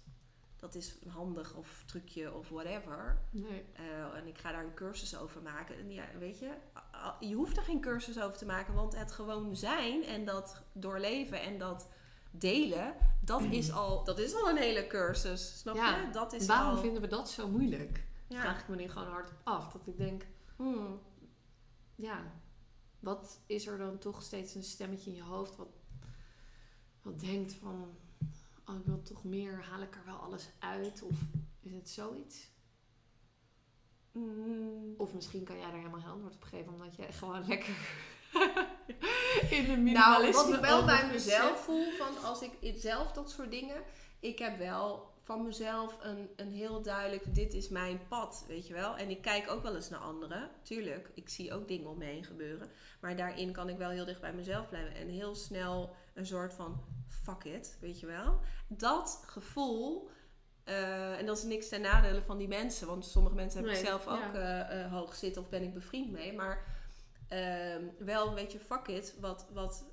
[0.56, 3.21] dat is handig of trucje of whatever.
[3.32, 3.63] Nee.
[3.74, 5.78] Eh, en ik ga daar een cursus over maken.
[5.80, 6.52] En ja, weet je,
[7.19, 11.41] je hoeft er geen cursus over te maken, want het gewoon zijn en dat doorleven
[11.41, 11.88] en dat
[12.32, 15.60] delen, dat is al, dat is al een hele cursus.
[15.60, 16.10] Snap Ja, je?
[16.12, 16.82] Dat is Waarom al.
[16.82, 18.04] vinden we dat zo moeilijk?
[18.28, 18.39] ja.
[18.41, 19.71] Vraag ik me nu gewoon hard af.
[19.71, 21.00] Dat ik denk, Hmm.
[21.95, 22.32] ja,
[23.05, 25.67] wat is er dan toch steeds een stemmetje in je hoofd wat,
[27.01, 27.97] wat denkt van,
[28.65, 31.01] oh ik wil toch meer, haal ik er wel alles uit?
[31.01, 31.15] Of
[31.59, 32.49] is het zoiets?
[34.11, 34.93] Mm.
[34.97, 37.75] Of misschien kan jij daar helemaal geen antwoord op geven, omdat jij gewoon lekker
[39.57, 43.29] in de Nou, minimalisme wat ik wel bij mezelf voel, van als ik zelf dat
[43.29, 43.83] soort dingen,
[44.19, 48.73] ik heb wel van mezelf een, een heel duidelijk, dit is mijn pad, weet je
[48.73, 48.97] wel.
[48.97, 51.11] En ik kijk ook wel eens naar anderen, tuurlijk.
[51.13, 52.69] Ik zie ook dingen om me heen gebeuren.
[53.01, 56.53] Maar daarin kan ik wel heel dicht bij mezelf blijven en heel snel een soort
[56.53, 58.39] van, fuck it, weet je wel.
[58.67, 60.09] Dat gevoel,
[60.63, 63.85] eh, en dat is niks ten nadele van die mensen, want sommige mensen heb ik
[63.85, 64.69] zelf ook ja.
[64.69, 66.33] eh, eh, hoog zitten of ben ik bevriend mee.
[66.33, 66.65] Maar
[67.27, 69.85] ehm, wel een beetje fuck it, wat, wat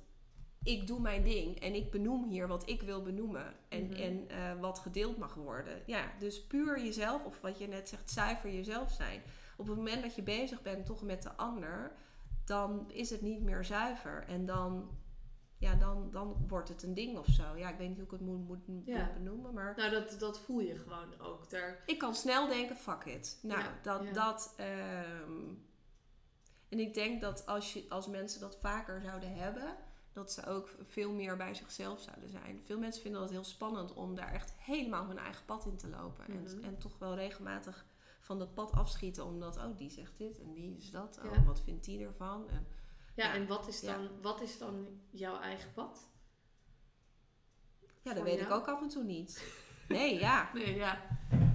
[0.63, 3.93] ik doe mijn ding en ik benoem hier wat ik wil benoemen en, Mhm.
[4.01, 5.81] en eh, wat gedeeld mag worden.
[5.85, 9.21] Ja, dus puur jezelf, of wat je net zegt, zuiver jezelf zijn.
[9.57, 11.91] Op het moment dat je bezig bent toch met de ander,
[12.45, 14.89] dan is het niet meer zuiver en dan,
[15.57, 17.55] ja, dan, dan wordt het een ding of zo.
[17.55, 19.11] Ja, ik weet niet hoe ik het moet, moet, Ja.
[19.13, 21.49] benoemen, maar Nou, dat, dat voel je gewoon ook.
[21.49, 23.39] Daar, ik kan snel denken, fuck it.
[23.41, 24.11] Nou, Ja, dat, ja.
[24.11, 25.31] dat ehm,
[26.69, 29.75] en ik denk dat als, je, als mensen dat vaker zouden hebben,
[30.13, 32.61] dat ze ook veel meer bij zichzelf zouden zijn.
[32.63, 35.87] Veel mensen vinden dat heel spannend om daar echt helemaal hun eigen pad in te
[35.89, 36.25] lopen.
[36.27, 36.45] Mhm.
[36.47, 37.85] En, en toch wel regelmatig
[38.19, 41.19] van dat pad afschieten, omdat, oh, die zegt dit en die is dat.
[41.25, 42.49] Oh, wat vindt die ervan?
[42.49, 42.67] En,
[43.15, 43.33] ja, Ja.
[43.33, 43.97] en wat is, Ja.
[43.97, 46.07] dan, wat is dan jouw eigen pad?
[48.01, 49.43] ja, dat weet ik ook af en toe niet.
[49.87, 50.49] Nee, ja.
[50.53, 51.01] Nee, ja.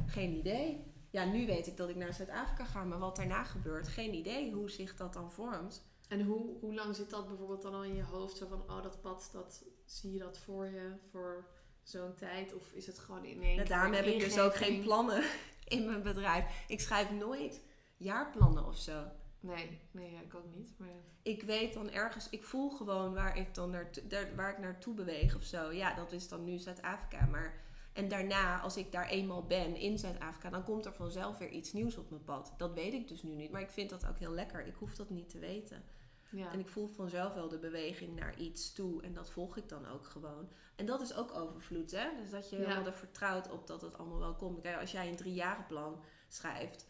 [0.07, 0.93] Geen idee.
[1.11, 4.53] Ja, nu weet ik dat ik naar Zuid-Afrika ga, maar wat daarna gebeurt, geen idee
[4.53, 5.88] hoe zich dat dan vormt.
[6.09, 8.37] En hoe, hoe lang zit dat bijvoorbeeld dan al in je hoofd?
[8.37, 11.47] Zo van, oh, dat pad, dat, zie je dat voor je voor
[11.83, 12.55] zo'n tijd?
[12.55, 15.23] Of is het gewoon in één Ja, keer daarom heb ik dus ook geen plannen
[15.65, 16.65] in mijn bedrijf.
[16.69, 17.61] Ik schrijf nooit
[17.97, 19.05] jaarplannen of zo.
[19.41, 20.75] Nee, nee, ja, ik ook niet.
[20.77, 20.89] Maar...
[21.23, 24.03] Ik weet dan ergens, ik voel gewoon waar ik dan naartoe,
[24.37, 25.73] waar ik naartoe beweeg of zo.
[25.73, 27.27] Ja, dat is dan nu Zuid-Afrika.
[27.27, 31.51] Maar en daarna, als ik daar eenmaal ben in Zuid-Afrika, dan komt er vanzelf weer
[31.51, 32.55] iets nieuws op mijn pad.
[32.57, 33.51] Dat weet ik dus nu niet.
[33.51, 34.67] Maar ik vind dat ook heel lekker.
[34.67, 35.83] Ik hoef dat niet te weten.
[36.31, 36.53] Ja.
[36.53, 39.03] En ik voel vanzelf wel de beweging naar iets toe.
[39.03, 40.49] En dat volg ik dan ook gewoon.
[40.77, 42.09] En dat is ook overvloed, hè?
[42.21, 42.63] Dus dat je Ja.
[42.63, 44.61] helemaal er vertrouwt op dat het allemaal wel komt.
[44.61, 46.87] Kijk, als jij een driejarenplan schrijft...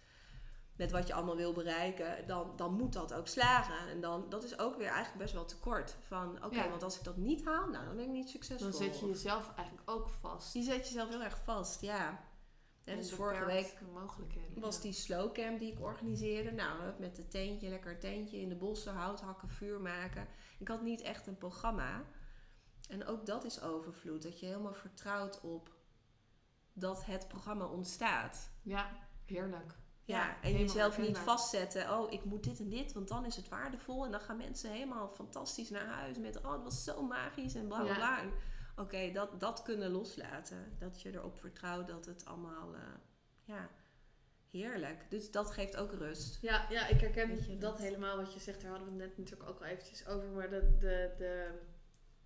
[0.76, 2.26] met wat je allemaal wil bereiken...
[2.26, 3.88] dan, dan moet dat ook slagen.
[3.88, 5.96] En dan, dat is ook weer eigenlijk best wel tekort.
[6.06, 6.68] Van, oké, Ja.
[6.68, 7.68] want als ik dat niet haal...
[7.68, 8.70] nou, dan ben ik niet succesvol.
[8.70, 10.52] dan zet je jezelf eigenlijk ook vast.
[10.52, 12.20] Die zet jezelf heel erg vast, ja.
[12.88, 13.78] En dus vorige week
[14.54, 16.50] was die slowcamp die ik organiseerde.
[16.50, 20.26] Nou, met het teentje, lekker een teentje in de bossen, hout hakken, vuur maken.
[20.58, 22.04] Ik had niet echt een programma.
[22.88, 24.22] En ook dat is overvloed.
[24.22, 25.76] Dat je helemaal vertrouwt op
[26.72, 28.50] dat het programma ontstaat.
[28.62, 28.90] Ja,
[29.24, 29.76] heerlijk.
[30.04, 31.98] Ja, en jezelf niet vastzetten.
[31.98, 34.04] Oh, ik moet dit en dit, want dan is het waardevol.
[34.04, 36.36] En dan gaan mensen helemaal fantastisch naar huis met...
[36.44, 38.20] Oh, het was zo magisch en bla bla bla.
[38.78, 40.76] Oké, dat, dat kunnen loslaten.
[40.78, 42.74] Dat je erop vertrouwt dat het allemaal...
[42.74, 42.80] eh,
[43.44, 43.68] ja,
[44.50, 45.06] heerlijk.
[45.10, 46.38] Dus dat geeft ook rust.
[46.42, 47.78] Ja, ja, ik herken je dat, dat?
[47.78, 48.60] helemaal wat je zegt.
[48.60, 50.28] Daar hadden we het net natuurlijk ook al eventjes over.
[50.28, 51.50] Maar de, de, de,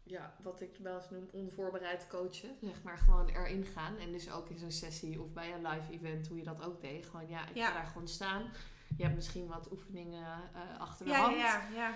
[0.02, 2.56] ja, wat ik wel eens noem onvoorbereid coachen.
[2.62, 3.96] Zeg maar gewoon erin gaan.
[3.98, 6.80] En dus ook in zo'n sessie of bij een live event hoe je dat ook
[6.80, 7.06] deed.
[7.06, 7.66] Gewoon ja, ik Ja.
[7.66, 8.50] ga daar gewoon staan.
[8.96, 11.36] Je hebt misschien wat oefeningen eh, achter de Ja, hand.
[11.36, 11.94] ja, ja.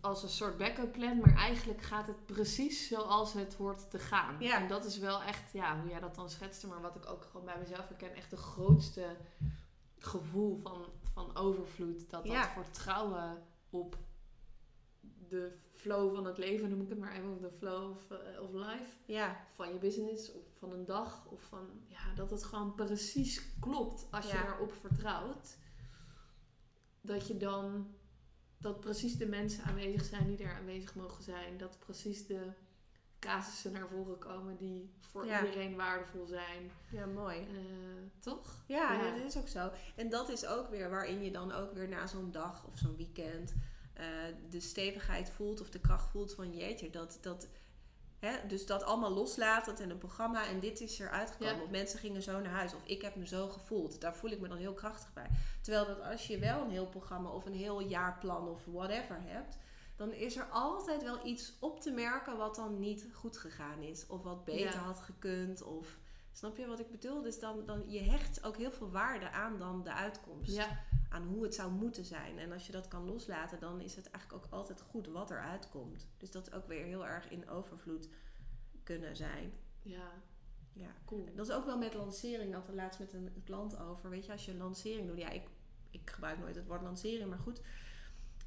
[0.00, 4.36] Als een soort backup plan, maar eigenlijk gaat het precies zoals het hoort te gaan.
[4.38, 4.60] Ja.
[4.60, 7.24] En dat is wel echt, ja, hoe jij dat dan schetste, maar wat ik ook
[7.24, 9.16] gewoon bij mezelf herken, echt de grootste
[9.98, 12.10] gevoel van, van overvloed.
[12.10, 13.96] Dat dat vertrouwen op
[15.28, 18.42] de flow van het leven, noem ik het maar even, of de flow of, eh,
[18.42, 22.44] of life, Ja, van je business, of van een dag, of van, ja, dat het
[22.44, 25.58] gewoon precies klopt als je daarop vertrouwt.
[27.00, 27.94] Dat je dan,
[28.60, 31.58] dat precies de mensen aanwezig zijn die er aanwezig mogen zijn.
[31.58, 32.46] Dat precies de
[33.18, 35.44] casussen naar voren komen die voor Ja.
[35.44, 36.70] iedereen waardevol zijn.
[36.90, 37.38] ja mooi.
[37.38, 37.44] Eh,
[38.20, 38.62] toch?
[38.66, 39.14] Ja, Ja.
[39.16, 39.70] dat is ook zo.
[39.96, 42.96] En dat is ook weer waarin je dan ook weer na zo'n dag of zo'n
[42.96, 43.54] weekend
[43.94, 44.06] eh,
[44.50, 47.48] de stevigheid voelt of de kracht voelt van jeetje, dat, dat,
[48.20, 51.56] hè, dus dat allemaal loslaten en een programma en dit is eruit gekomen.
[51.56, 51.62] Ja.
[51.62, 54.00] Of mensen gingen zo naar huis of ik heb me zo gevoeld.
[54.00, 55.30] Daar voel ik me dan heel krachtig bij.
[55.60, 59.56] Terwijl dat als je wel een heel programma of een heel jaarplan of whatever hebt,
[59.96, 64.06] dan is er altijd wel iets op te merken wat dan niet goed gegaan is.
[64.06, 64.78] Of wat beter Ja.
[64.78, 65.62] had gekund.
[65.62, 65.98] Of
[66.32, 67.22] snap je wat ik bedoel?
[67.22, 70.54] Dus dan, dan je hecht ook heel veel waarde aan dan de uitkomst.
[70.56, 72.38] Ja, Aan hoe het zou moeten zijn.
[72.38, 75.40] En als je dat kan loslaten, dan is het eigenlijk ook altijd goed wat er
[75.40, 76.08] uitkomt.
[76.18, 78.08] Dus dat is ook weer heel erg in overvloed
[78.82, 79.52] kunnen zijn.
[79.82, 80.12] ja,
[80.72, 80.90] Ja.
[81.04, 81.28] cool.
[81.34, 82.52] Dat is ook wel met lancering.
[82.52, 84.10] Dat er laatst met een klant over.
[84.10, 85.18] Weet je, als je een lancering doet.
[85.18, 85.48] Ja, ik,
[85.90, 87.60] ik gebruik nooit het woord lancering, maar goed.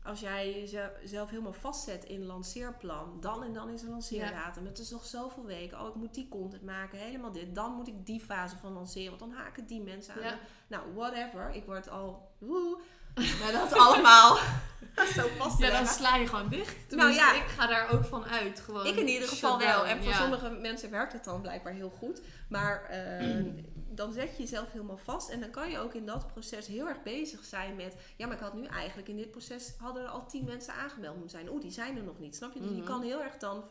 [0.03, 0.69] Als jij
[1.01, 4.65] jezelf helemaal vastzet in lanceerplan, dan en dan is een lanceerdatum.
[4.65, 5.81] Het is nog zoveel weken.
[5.81, 7.55] Oh, ik moet die content maken, helemaal dit.
[7.55, 10.21] Dan moet ik die fase van lanceren, want dan haken die mensen aan.
[10.21, 10.39] Ja.
[10.67, 11.49] Nou, whatever.
[11.53, 12.79] Ik word al woe.
[13.41, 14.37] Maar dat allemaal
[15.15, 16.75] zo vast Ja, dan sla je gewoon dicht.
[16.75, 17.33] Nou Tenminste, ja.
[17.33, 18.59] ik ga daar ook van uit.
[18.59, 19.85] Gewoon Ik in ieder geval wel.
[19.85, 20.17] En voor ja.
[20.17, 22.21] sommige mensen werkt het dan blijkbaar heel goed.
[22.49, 23.45] Maar eh,
[23.95, 25.29] dan zet je jezelf helemaal vast.
[25.29, 27.95] En dan kan je ook in dat proces heel erg bezig zijn met...
[28.17, 29.73] Ja, maar ik had nu eigenlijk in dit proces...
[29.77, 31.49] hadden er al tien mensen aangemeld moeten zijn.
[31.49, 32.35] Oeh, die zijn er nog niet.
[32.35, 32.59] Snap je?
[32.59, 32.85] Dus je Mhm.
[32.85, 33.63] kan heel erg dan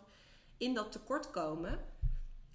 [0.56, 1.78] in dat tekort komen.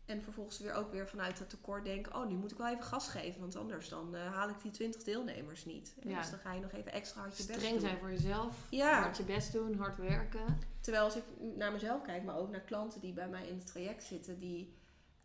[0.06, 2.16] En vervolgens weer ook weer vanuit dat tekort denken...
[2.16, 3.40] Oh, nu moet ik wel even gas geven.
[3.40, 5.96] Want anders dan eh, haal ik die twintig deelnemers niet.
[6.00, 6.20] En Ja.
[6.20, 7.82] Dus dan ga je nog even extra hard je best Streng doen.
[7.88, 8.56] zijn voor jezelf.
[8.70, 9.02] Ja.
[9.02, 10.60] Hard je best doen, hard werken.
[10.82, 11.24] Terwijl als ik
[11.56, 14.74] naar mezelf kijk, maar ook naar klanten die bij mij in het traject zitten, die,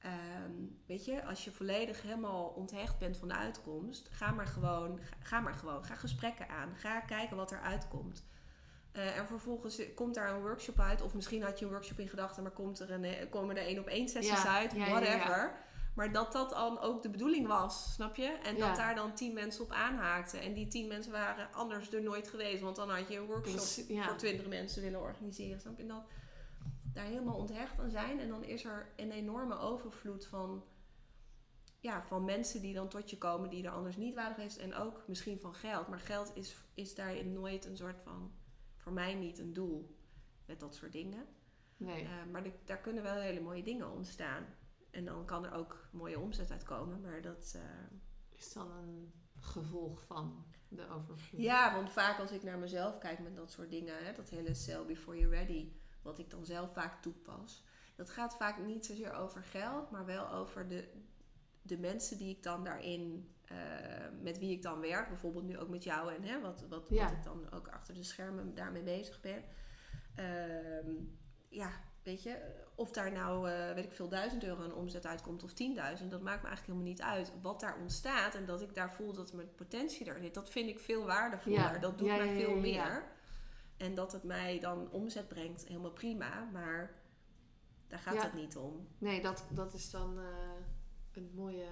[0.03, 0.53] ehm,
[0.87, 5.17] weet je, als je volledig helemaal onthecht bent van de uitkomst, ga maar gewoon, ga,
[5.23, 8.25] ga maar gewoon, ga gesprekken aan, ga kijken wat er uitkomt.
[8.93, 12.09] Eh, en vervolgens komt daar een workshop uit, of misschien had je een workshop in
[12.09, 14.87] gedachten, maar komt er een, eh, komen er één op één sessies Ja, uit, ja,
[14.87, 15.55] ja, whatever.
[15.95, 18.39] Maar dat dat dan ook de bedoeling was, snap je?
[18.43, 20.41] En dat daar dan tien mensen op aanhaakten.
[20.41, 22.63] En die tien mensen waren anders er nooit geweest.
[22.63, 25.61] Want dan had je een workshop voor twintig mensen willen organiseren.
[25.61, 25.87] Snap je?
[25.87, 26.05] Dat
[26.93, 28.21] daar helemaal onthecht aan zijn.
[28.21, 30.65] En dan is er een enorme overvloed van,
[31.81, 34.57] ja, van mensen die dan tot je komen die er anders niet waren geweest.
[34.59, 35.89] En ook misschien van geld.
[35.89, 38.33] Maar geld is, is daarin nooit een soort van,
[38.77, 39.97] voor mij niet een doel
[40.47, 41.27] met dat soort dingen.
[41.77, 42.03] Nee.
[42.05, 44.45] Eh, maar de- daar kunnen wel hele mooie dingen ontstaan.
[44.91, 47.01] En dan kan er ook mooie omzet uitkomen.
[47.01, 47.53] Maar dat...
[47.57, 47.63] eh,
[48.39, 51.41] Is dan een gevolg van de overvloed.
[51.41, 54.55] Ja, want vaak als ik naar mezelf kijk met dat soort dingen, hè, dat hele
[54.55, 55.73] sell before you're ready,
[56.03, 60.31] wat ik dan zelf vaak toepas, dat gaat vaak niet zozeer over geld, maar wel
[60.33, 60.89] over de,
[61.63, 63.57] de mensen die ik dan daarin, eh,
[64.23, 67.03] met wie ik dan werk, bijvoorbeeld nu ook met jou en hè, wat, wat, Ja.
[67.05, 69.45] wat ik dan ook achter de schermen daarmee bezig ben.
[70.15, 70.91] Ehm,
[71.49, 71.71] ja,
[72.03, 72.39] weet je,
[72.75, 76.21] of daar nou, eh, weet ik veel, duizend euro een omzet uitkomt of 10.000, dat
[76.23, 77.33] maakt me eigenlijk helemaal niet uit.
[77.43, 80.69] Wat daar ontstaat en dat ik daar voel dat mijn potentie er zit, dat vind
[80.69, 81.59] ik veel waardevoller.
[81.59, 81.79] Ja.
[81.79, 83.05] Dat doet Ja, mij veel meer.
[83.83, 86.49] En dat het mij dan omzet brengt, helemaal prima.
[86.53, 86.95] Maar
[87.89, 88.23] daar gaat Ja.
[88.23, 88.89] het niet om.
[88.99, 90.25] Nee, dat, dat is dan eh,
[91.13, 91.67] een mooie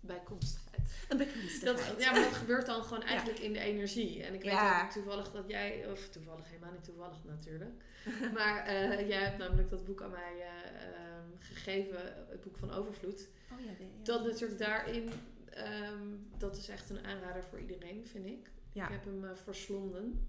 [0.00, 0.80] bijkomstigheid.
[1.08, 2.00] Een Dat, bekendheid.
[2.02, 4.22] ja, maar dat gebeurt dan gewoon eigenlijk in de energie.
[4.22, 4.84] En ik weet Ja.
[4.84, 7.84] ook toevallig dat jij, of toevallig, helemaal niet toevallig natuurlijk.
[8.34, 11.98] maar eh, jij hebt namelijk dat boek aan mij eh, ehm, gegeven,
[12.28, 13.28] het boek van Overvloed.
[13.52, 13.70] Oh ja.
[14.02, 15.10] Dat natuurlijk daarin,
[15.50, 18.50] ehm, dat is echt een aanrader voor iedereen, vind ik.
[18.72, 20.26] Ik heb hem verslonden,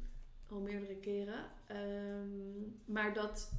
[0.52, 1.46] al meerdere keren.
[1.68, 3.52] Ehm, maar dat,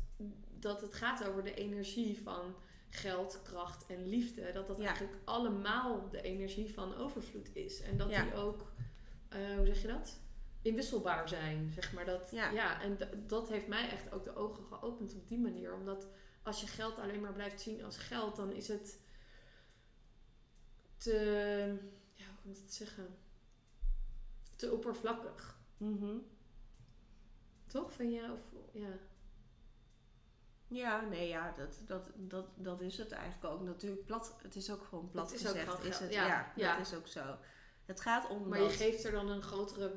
[0.59, 2.55] dat het gaat over de energie van
[2.91, 4.53] geld, kracht en liefde.
[4.53, 4.87] Dat dat Ja.
[4.87, 7.81] eigenlijk allemaal de energie van overvloed is.
[7.81, 8.23] En dat Ja.
[8.23, 8.73] die ook,
[9.29, 10.21] eh, hoe zeg je dat?
[10.63, 12.05] Inwisselbaar zijn, zeg maar.
[12.05, 12.51] Dat, Ja.
[12.51, 12.83] ja.
[12.83, 15.75] en dat heeft mij echt ook de ogen geopend op die manier.
[15.75, 16.07] Omdat
[16.43, 18.99] als je geld alleen maar blijft zien als geld, dan is het
[20.97, 21.13] te,
[22.15, 23.17] ja, hoe moet ik het zeggen?
[24.57, 25.59] Te oppervlakkig.
[25.77, 26.17] Mhm.
[27.69, 27.93] Toch?
[27.93, 28.33] Vind je?
[28.33, 28.41] Of,
[28.73, 28.89] ja.
[30.69, 33.63] Ja, nee, ja, dat, dat, dat, dat is het eigenlijk ook.
[33.63, 35.85] Natuurlijk, plat, het is ook gewoon plat Het is ook gezegd.
[35.85, 36.77] is het, ja, ja, ja.
[36.77, 37.37] dat is ook zo.
[37.85, 39.93] Het gaat om Maar dat- je geeft er dan een grotere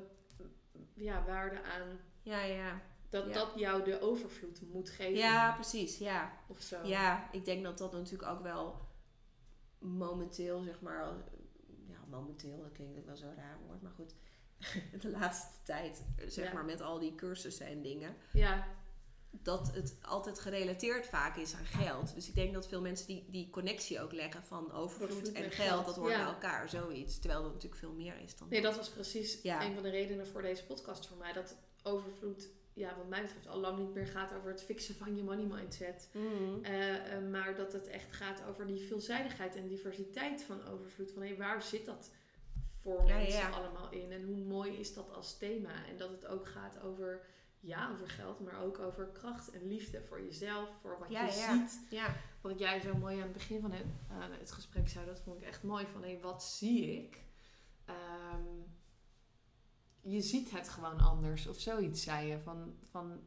[0.93, 1.99] ja, waarde aan.
[2.21, 2.81] Ja, ja.
[3.10, 3.34] Dat Ja.
[3.34, 5.17] dat jou de overvloed moet geven.
[5.17, 5.97] Ja, precies.
[5.97, 6.31] Ja.
[6.47, 6.84] Of zo.
[6.84, 8.88] ja, ik denk dat dat natuurlijk ook wel
[9.79, 11.05] momenteel, zeg maar...
[11.88, 13.81] Ja, momenteel, dat klinkt ook wel zo'n raar woord.
[13.81, 14.15] Maar goed,
[15.02, 16.54] de laatste tijd, zeg Ja.
[16.54, 18.15] maar met al die cursussen en dingen...
[18.34, 18.67] Ja,
[19.43, 22.13] dat het altijd gerelateerd vaak is aan geld.
[22.15, 25.67] Dus ik denk dat veel mensen die, die connectie ook leggen van overvloed en geld,
[25.69, 26.17] geld, dat hoort ja.
[26.24, 27.19] bij elkaar, zoiets.
[27.19, 29.65] Terwijl er natuurlijk veel meer is dan nee, dat was precies Ja.
[29.65, 31.34] een van de redenen voor deze podcast voor mij.
[31.34, 35.15] Dat overvloed, ja, wat mij betreft, al lang niet meer gaat over het fixen van
[35.15, 36.10] je money mindset.
[36.13, 36.63] Mhm.
[36.63, 41.12] Eh, eh, maar dat het echt gaat over die veelzijdigheid en diversiteit van overvloed.
[41.12, 42.12] Van hé, waar zit dat
[42.82, 43.50] voor Ja, mensen ja.
[43.50, 44.12] allemaal in?
[44.12, 45.86] En hoe mooi is dat als thema?
[45.86, 47.26] En dat het ook gaat over,
[47.60, 51.34] ja, over geld, maar ook over kracht en liefde voor jezelf, voor wat Ja, je
[51.34, 51.67] ja.
[51.67, 51.88] ziet.
[51.89, 55.20] Ja, Wat jij zo mooi aan het begin van het, eh, het gesprek zei, dat
[55.20, 55.86] vond ik echt mooi.
[55.88, 57.24] Van hé, wat zie ik?
[57.86, 58.44] Ehm,
[60.02, 61.48] je ziet het gewoon anders.
[61.48, 62.39] Of zoiets zei je.
[62.39, 63.22] Van, van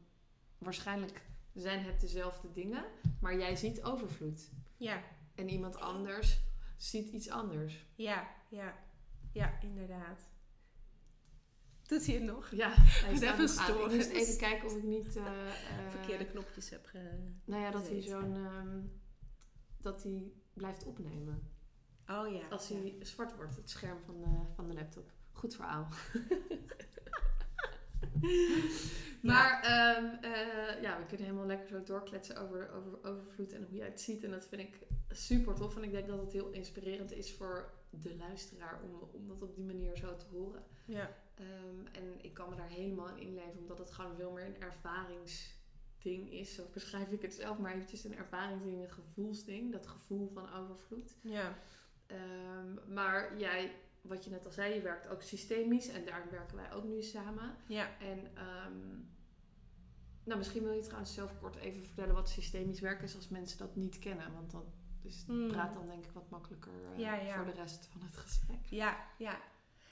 [0.58, 2.84] waarschijnlijk zijn het dezelfde dingen,
[3.20, 4.50] maar jij ziet overvloed.
[4.76, 5.02] ja,
[5.34, 6.40] En iemand anders
[6.76, 7.86] ziet iets anders.
[7.94, 8.74] ja, ja,
[9.34, 10.32] ja, inderdaad.
[11.82, 12.50] Doet hij het nog?
[12.50, 12.72] Ja,
[13.04, 13.44] hij staat even.
[13.44, 13.94] Ik storen.
[13.94, 15.16] moest even kijken of ik niet...
[15.16, 15.24] eh,
[15.90, 17.32] Verkeerde knopjes heb ge...
[17.44, 18.34] Nou ja, dat hij zo'n...
[18.36, 18.80] ehm,
[19.80, 21.52] dat hij blijft opnemen.
[22.06, 22.48] Oh ja.
[22.50, 22.76] Als ja.
[22.76, 25.12] hij zwart wordt, het scherm van de, van de laptop.
[25.32, 25.88] Goed verhaal.
[29.30, 33.76] maar ehm, eh, ja, we kunnen helemaal lekker zo doorkletsen over, over overvloed en hoe
[33.76, 34.24] jij het ziet.
[34.24, 34.78] En dat vind ik
[35.10, 35.76] super tof.
[35.76, 39.54] En ik denk dat het heel inspirerend is voor de luisteraar om, om dat op
[39.54, 40.62] die manier zo te horen.
[40.84, 44.44] Ja, Ehm, en ik kan me daar helemaal in inleven, omdat het gewoon veel meer
[44.44, 46.54] een ervaringsding is.
[46.54, 49.72] Zo beschrijf ik het zelf maar eventjes een ervaringsding, een gevoelsding.
[49.72, 51.16] Dat gevoel van overvloed.
[51.20, 51.58] ja,
[52.06, 53.72] Ehm, maar jij,
[54.04, 57.02] wat je net al zei, je werkt ook systemisch en daar werken wij ook nu
[57.02, 57.56] samen.
[57.66, 57.88] ja.
[57.98, 58.98] En ehm,
[60.24, 63.58] nou, misschien wil je trouwens zelf kort even vertellen wat systemisch werken is als mensen
[63.58, 64.32] dat niet kennen.
[64.32, 64.64] Want dan
[65.02, 65.48] dus Hmm.
[65.48, 67.36] praat dan denk ik wat makkelijker eh, Ja, ja.
[67.36, 68.58] voor de rest van het gesprek.
[68.68, 69.40] Ja, ja.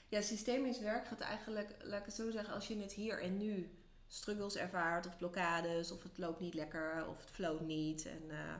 [0.07, 3.37] Ja, systemisch werk gaat eigenlijk, laat ik het zo zeggen, als je het hier en
[3.37, 8.29] nu struggles ervaart of blokkades of het loopt niet lekker of het floot niet en
[8.29, 8.53] eh,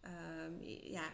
[0.00, 0.62] ehm,
[0.92, 1.10] ja,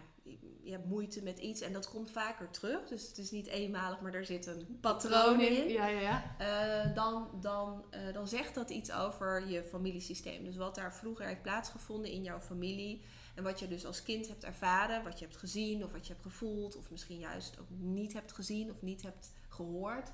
[0.63, 2.89] je hebt moeite met iets en dat komt vaker terug.
[2.89, 5.69] Dus het is niet eenmalig, maar er zit een patroon in.
[5.69, 6.37] Ja, ja, ja.
[6.39, 10.45] Eh, dan, dan, eh, dan zegt dat iets over je familiesysteem.
[10.45, 13.03] Dus wat daar vroeger heeft plaatsgevonden in jouw familie.
[13.35, 16.13] En wat je dus als kind hebt ervaren, wat je hebt gezien of wat je
[16.13, 16.77] hebt gevoeld.
[16.77, 20.13] Of misschien juist ook niet hebt gezien of niet hebt gehoord.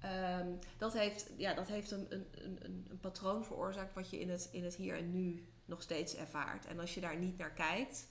[0.00, 4.30] Ehm, dat heeft, ja, dat heeft een, een, een, een patroon veroorzaakt wat je in
[4.30, 6.66] het, in het hier en nu nog steeds ervaart.
[6.66, 8.06] En als je daar niet naar kijkt,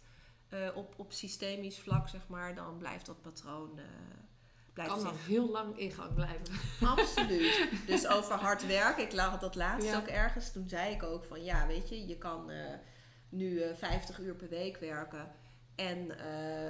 [0.53, 3.79] eh, op, op systemisch vlak zeg maar, dan blijft dat patroon...
[4.73, 6.45] blijft Kan nog heel lang in gang blijven.
[6.95, 7.67] Absoluut.
[7.87, 9.03] Dus over hard werken.
[9.03, 9.97] Ik lag dat laatst Ja.
[9.97, 10.51] ook ergens.
[10.51, 12.73] Toen zei ik ook van ja, weet je, je kan eh,
[13.29, 15.31] nu eh 50 uur per week werken.
[15.75, 16.19] En,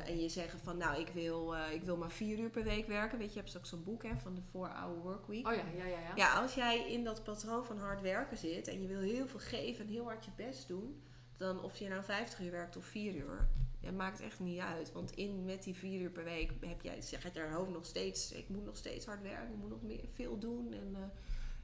[0.06, 3.18] en je zeggen van nou, ik wil, ik wil maar vier uur per week werken.
[3.18, 5.48] Weet je, je hebt ook zo'n boek hè, van de 4-hour workweek.
[5.48, 6.00] Oh ja, ja, ja.
[6.00, 6.12] ja.
[6.16, 9.40] Ja, als jij in dat patroon van hard werken zit en je wil heel veel
[9.40, 11.02] geven en heel hard je best doen,
[11.44, 13.48] dan of je nou 50 uur werkt of 4 uur,
[13.80, 14.92] ja, maakt echt niet uit.
[14.92, 17.86] Want in met die 4 uur per week heb jij, zeg het je hoofd nog
[17.86, 20.74] steeds, ik moet nog steeds hard werken, ik moet nog meer, veel doen.
[20.74, 21.02] En, eh,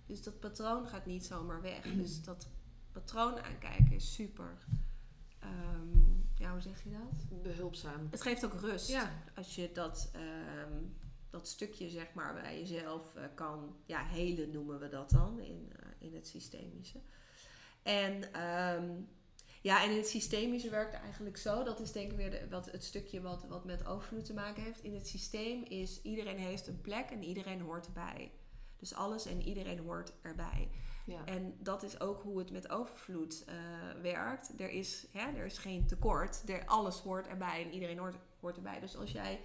[0.06, 1.82] dus dat patroon gaat niet zomaar weg.
[2.02, 2.48] Dus dat
[2.92, 4.58] patroon aankijken is super.
[5.40, 7.42] ehm, ja, hoe zeg je dat?
[7.42, 8.08] Behulpzaam.
[8.12, 8.88] Het geeft ook rust.
[8.90, 9.12] Ja.
[9.36, 10.84] Als je dat, ehm,
[11.30, 15.72] dat stukje zeg maar bij jezelf eh, kan ja, helen, noemen we dat dan in,
[15.76, 17.00] eh, in het systemische.
[17.84, 19.02] En ehm,
[19.62, 21.64] ja, en in het systemische werkt eigenlijk zo.
[21.64, 24.64] Dat is denk ik weer de, wat, het stukje wat, wat met overvloed te maken
[24.64, 24.84] heeft.
[24.84, 28.32] In het systeem is iedereen heeft een plek en iedereen hoort erbij.
[28.78, 30.70] Dus alles en iedereen hoort erbij.
[31.06, 31.26] Ja.
[31.26, 33.56] En dat is ook hoe het met overvloed eh,
[34.02, 34.60] werkt.
[34.60, 36.50] Er is, hè, er is geen tekort.
[36.50, 38.80] Er, alles hoort erbij en iedereen hoort, hoort erbij.
[38.80, 39.42] Dus als jij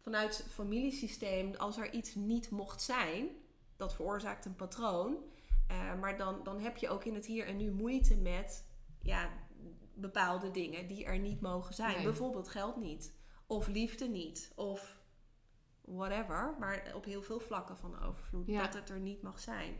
[0.00, 3.28] vanuit het familiesysteem, als er iets niet mocht zijn,
[3.76, 5.16] dat veroorzaakt een patroon.
[5.66, 8.64] Eh, maar dan, dan heb je ook in het hier en nu moeite met
[9.08, 9.30] ja,
[9.94, 11.94] bepaalde dingen die er niet mogen zijn.
[11.94, 12.04] Nee.
[12.04, 13.16] Bijvoorbeeld geld niet.
[13.46, 14.52] Of liefde niet.
[14.54, 15.00] Of
[15.80, 16.56] whatever.
[16.58, 18.46] Maar op heel veel vlakken van overvloed.
[18.46, 18.62] Ja.
[18.62, 19.76] Dat het er niet mag zijn.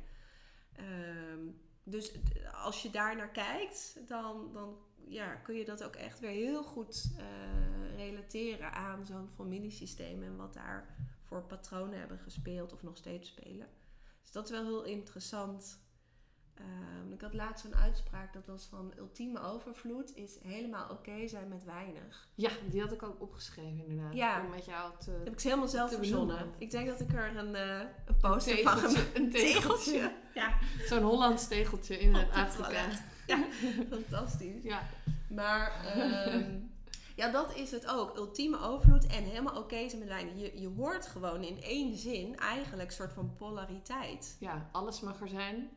[0.72, 1.46] Ehm,
[1.82, 2.12] dus
[2.52, 6.64] als je daar naar kijkt, dan, dan ja, kun je dat ook echt weer heel
[6.64, 12.96] goed eh, relateren aan zo'n familiesysteem en wat daar voor patronen hebben gespeeld of nog
[12.96, 13.68] steeds spelen.
[14.22, 15.80] Dus dat is wel heel interessant
[16.58, 21.48] Ehm, ik had laatst zo'n uitspraak, dat was van ultieme overvloed is helemaal oké zijn
[21.48, 22.28] met weinig.
[22.34, 24.14] Ja, die had ik ook opgeschreven inderdaad.
[24.14, 24.40] Ja.
[24.44, 25.10] Om met jou te...
[25.10, 26.50] Dat heb ik ze helemaal zelf verzonnen.
[26.58, 30.12] Ik denk dat ik er een, eh een poster van tegeltje, gemaakt een tegeltje.
[30.34, 32.86] Ja, Zo'n Hollands tegeltje in het Afrika.
[33.26, 33.44] ja,
[33.96, 34.62] fantastisch.
[34.62, 34.88] Ja.
[35.30, 36.58] Maar ehm,
[37.16, 38.16] ja, dat is het ook.
[38.16, 40.34] Ultieme overvloed en helemaal oké zijn met weinig.
[40.34, 44.36] Je, je hoort gewoon in één zin eigenlijk een soort van polariteit.
[44.40, 45.70] ja, alles mag er zijn.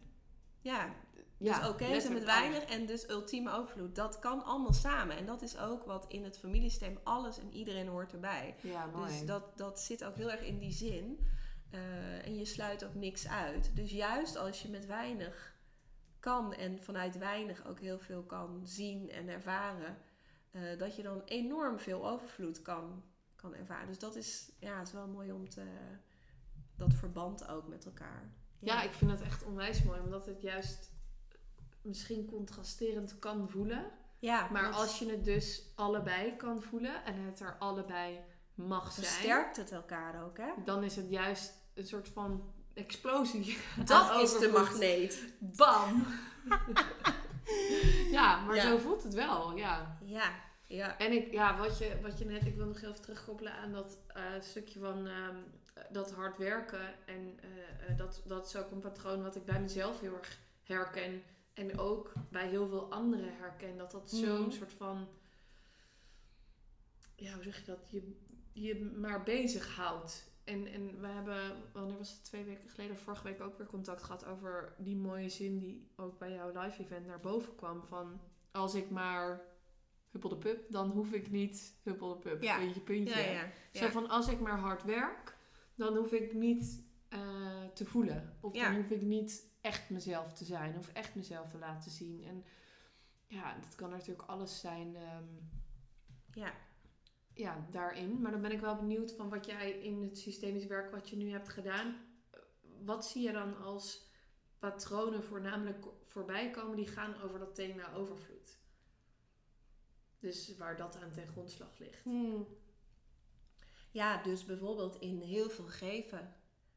[0.62, 0.94] Ja,
[1.38, 3.96] Ja, dus oké zijn met weinig en dus ultieme overvloed.
[3.96, 5.18] Dat kan allemaal samen.
[5.18, 8.56] En dat is ook wat in het familiesysteem alles en iedereen hoort erbij.
[8.62, 8.74] alles.
[8.74, 9.12] Ja, mooi.
[9.12, 11.28] Dus dat, dat zit ook heel erg in die zin.
[11.70, 13.76] Eh, en je sluit ook niks uit.
[13.76, 15.56] Dus juist als je met weinig
[16.20, 19.98] kan en vanuit weinig ook heel veel kan zien en ervaren,
[20.52, 23.04] eh, dat je dan enorm veel overvloed kan,
[23.36, 23.88] kan ervaren.
[23.88, 25.64] Dus dat is, ja, het is wel mooi om te,
[26.76, 28.34] dat verband ook met elkaar.
[28.62, 30.92] Ja, ik vind het echt onwijs mooi, omdat het juist
[31.82, 33.86] misschien contrasterend kan voelen.
[34.20, 38.20] ja Maar als je het dus allebei kan voelen en het er allebei
[38.56, 40.50] mag zijn, versterkt het elkaar ook, hè?
[40.66, 43.58] dan is het juist een soort van explosie.
[43.86, 45.34] Dat is de magneet.
[45.40, 46.06] Bam!
[48.12, 48.62] ja, maar Ja.
[48.62, 49.98] zo voelt het wel, ja.
[50.06, 50.32] Ja,
[50.68, 50.98] ja.
[50.98, 53.72] En ik, ja, wat je, wat je net, ik wil nog heel even terugkoppelen aan
[53.72, 55.36] dat eh, stukje van ehm,
[55.92, 57.06] dat hard werken.
[57.06, 60.40] En eh, eh, dat, dat is ook een patroon wat ik bij mezelf heel erg
[60.64, 61.24] herken.
[61.54, 63.78] En ook bij heel veel anderen herken.
[63.78, 64.52] Dat dat zo'n Mhm.
[64.52, 65.08] soort van,
[67.16, 67.90] ja, hoe zeg je dat?
[67.90, 68.20] Je,
[68.52, 70.30] je maar bezighoudt.
[70.44, 74.04] En, en we hebben, wanneer was het twee weken geleden, vorige week ook weer contact
[74.04, 77.84] gehad over die mooie zin die ook bij jouw live event naar boven kwam.
[77.84, 79.42] Van als ik maar
[80.10, 82.42] huppel de pup, dan hoef ik niet huppel de pup.
[82.42, 82.58] Ja.
[82.58, 83.20] Puntje, puntje.
[83.20, 83.52] Ja, ja.
[83.72, 85.36] Zo van als ik maar hard werk,
[85.82, 88.38] dan hoef ik niet eh, te voelen.
[88.42, 88.66] Of Ja.
[88.72, 90.78] dan hoef ik niet echt mezelf te zijn.
[90.78, 92.24] Of echt mezelf te laten zien.
[92.24, 92.44] En
[93.28, 94.96] ja, dat kan natuurlijk alles zijn.
[94.96, 95.26] ehm,
[96.34, 96.54] ja.
[97.34, 98.22] ja, daarin.
[98.22, 101.16] Maar dan ben ik wel benieuwd van wat jij in het systemisch werk wat je
[101.16, 101.96] nu hebt gedaan.
[102.84, 104.10] Wat zie je dan als
[104.60, 108.60] patronen voornamelijk voorbij komen die gaan over dat thema overvloed?
[110.20, 112.04] Dus waar dat aan ten grondslag ligt.
[112.04, 112.48] Hmm.
[113.92, 116.34] Ja, dus bijvoorbeeld in heel veel geven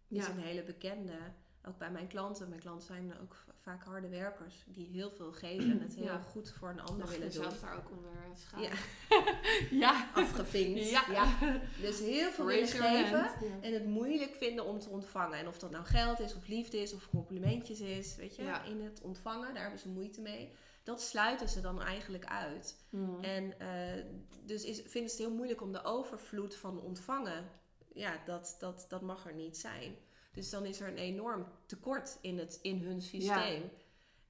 [0.09, 1.13] is Ja, een hele bekende.
[1.69, 2.49] Ook bij mijn klanten.
[2.49, 6.21] Mijn klanten zijn ook vaak harde werkers die heel veel geven en het heel Ja.
[6.21, 7.43] goed voor een ander mag willen doen.
[7.43, 8.63] jezelf daar ook onder eh, scharen?
[8.69, 8.73] Ja,
[9.87, 10.11] ja.
[10.15, 10.91] afgevinkt.
[10.91, 11.39] Ja.
[11.81, 13.19] Dus heel veel willen geven.
[13.19, 13.35] Ja.
[13.61, 15.39] en het moeilijk vinden om te ontvangen.
[15.39, 18.63] En of dat nou geld is, of liefde is, of complimentjes is, weet je, Ja.
[18.63, 20.53] in het ontvangen, daar hebben ze moeite mee.
[20.85, 22.85] Dat sluiten ze dan eigenlijk uit.
[22.91, 23.23] Mhm.
[23.25, 24.05] En eh,
[24.45, 27.51] dus is, vinden ze het heel moeilijk om de overvloed van ontvangen.
[27.95, 29.97] Ja, dat, dat, dat mag er niet zijn.
[30.33, 33.71] Dus dan is er een enorm tekort in, het, in hun systeem.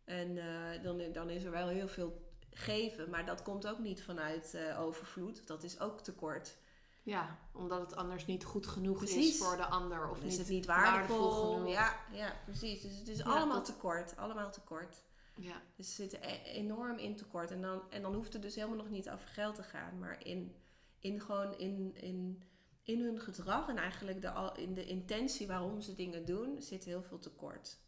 [0.05, 4.03] En eh, dan, dan is er wel heel veel geven, maar dat komt ook niet
[4.03, 5.47] vanuit eh, overvloed.
[5.47, 6.57] Dat is ook tekort.
[7.03, 9.29] Ja, omdat het anders niet goed genoeg Precies.
[9.29, 10.11] is voor de ander.
[10.11, 11.31] Of is niet het niet waardevol.
[11.31, 11.71] genoeg.
[11.71, 12.83] ja, ja, precies.
[12.83, 14.17] Dus het is Ja, allemaal dat- tekort.
[14.17, 15.03] Allemaal tekort.
[15.37, 15.63] Ja.
[15.77, 17.51] Dus ze zitten e- enorm in tekort.
[17.51, 19.99] En dan, en dan hoeft het dus helemaal nog niet over geld te gaan.
[19.99, 20.55] Maar in,
[20.99, 22.43] in gewoon in, in,
[22.83, 27.03] in hun gedrag en eigenlijk de, in de intentie waarom ze dingen doen, zit heel
[27.03, 27.79] veel tekort.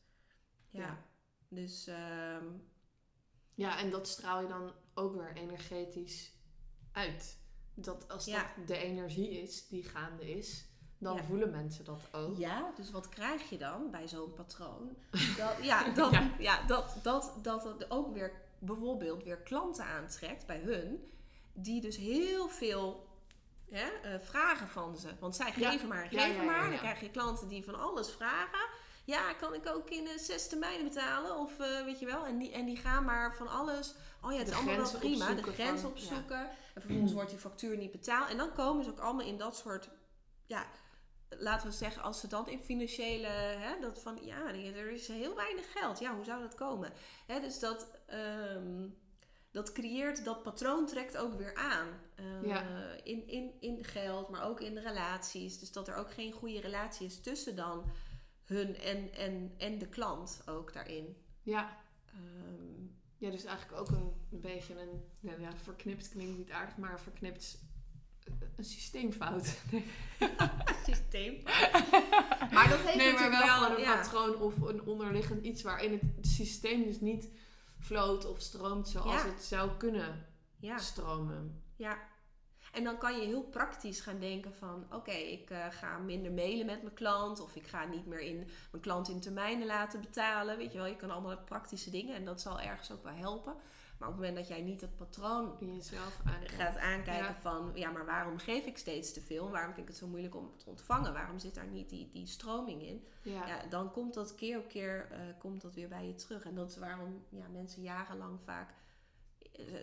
[0.70, 0.80] Ja.
[0.80, 1.04] Ja.
[1.48, 2.44] Dus ehm,
[3.54, 6.34] ja, en dat straal je dan ook weer energetisch
[6.92, 7.38] uit.
[7.74, 8.52] Dat als Ja.
[8.56, 10.68] dat de energie is die gaande is,
[11.06, 11.22] dan Ja.
[11.22, 12.36] voelen mensen dat ook.
[12.38, 14.96] ja, dus wat krijg je dan bij zo'n patroon?
[15.36, 16.30] Dat, ja, dat, Ja.
[16.38, 16.62] ja.
[16.66, 21.08] dat, dat, dat het ook weer bijvoorbeeld weer klanten aantrekt bij hun,
[21.52, 23.06] die dus heel veel
[23.70, 25.08] hè, eh, vragen van ze.
[25.20, 25.70] Want zij Ja.
[25.70, 26.68] geven maar, Ja, geven ja, ja, maar.
[26.70, 28.68] Dan krijg je klanten die van alles vragen.
[29.04, 31.36] Ja, kan ik ook in eh, zes termijnen betalen?
[31.38, 32.24] Of eh, weet je wel?
[32.26, 33.94] En die, en die gaan maar van alles.
[34.22, 35.34] Oh ja, het De is allemaal wel prima.
[35.34, 36.48] De grens van- opzoeken.
[36.74, 38.30] En vervolgens wordt die factuur niet betaald.
[38.30, 39.88] En dan komen ze ook allemaal in dat soort.
[40.46, 40.66] Ja,
[41.38, 43.26] laten we zeggen, als ze dan in financiële.
[43.26, 45.98] Hè, dat van ja, er is heel weinig geld.
[45.98, 46.92] Ja, hoe zou dat komen?
[47.26, 47.90] Hè, dus dat.
[48.06, 48.88] ehm,
[49.50, 51.88] dat creëert, dat patroon trekt ook weer aan.
[52.14, 52.62] Eh, Ja.
[53.04, 55.58] in, in, in geld, maar ook in de relaties.
[55.58, 57.90] Dus dat er ook geen goede relatie is tussen dan
[58.44, 61.16] hun en, en, en de klant ook daarin.
[61.42, 61.76] Ja.
[62.06, 62.84] Ehm,
[63.18, 67.00] ja, dus eigenlijk ook een, een beetje een, nou ja, verknipt klinkt niet aardig, maar
[67.00, 67.58] verknipt
[68.56, 69.56] een systeemfout.
[70.86, 71.42] systeem.
[72.52, 73.96] maar dat heeft nee, maar natuurlijk wel gewoon een ja.
[73.96, 77.30] patroon of een onderliggend iets waarin het systeem dus niet
[77.78, 79.28] floot of stroomt zoals Ja.
[79.28, 80.26] het zou kunnen
[80.58, 81.62] Ja, stromen.
[81.76, 81.98] ja.
[82.72, 84.86] En dan kan je heel praktisch gaan denken van...
[84.92, 87.40] oké, ik uh, ga minder mailen met mijn klant...
[87.40, 88.36] of ik ga niet meer in
[88.70, 90.56] mijn klant in termijnen laten betalen.
[90.56, 92.14] Weet je wel, je kan allemaal praktische dingen...
[92.14, 93.56] en dat zal ergens ook wel helpen.
[93.98, 97.70] Maar op het moment dat jij niet het patroon jezelf gaat aankijken van...
[97.74, 99.50] ja, maar waarom geef ik steeds te veel?
[99.50, 101.12] Waarom vind ik het zo moeilijk om te ontvangen?
[101.12, 103.04] Waarom zit daar niet die, die stroming in?
[103.22, 103.46] Ja.
[103.46, 106.44] Ja, dan komt dat keer op keer uh, komt dat weer bij je terug.
[106.44, 108.74] En dat is waarom ja, mensen jarenlang vaak...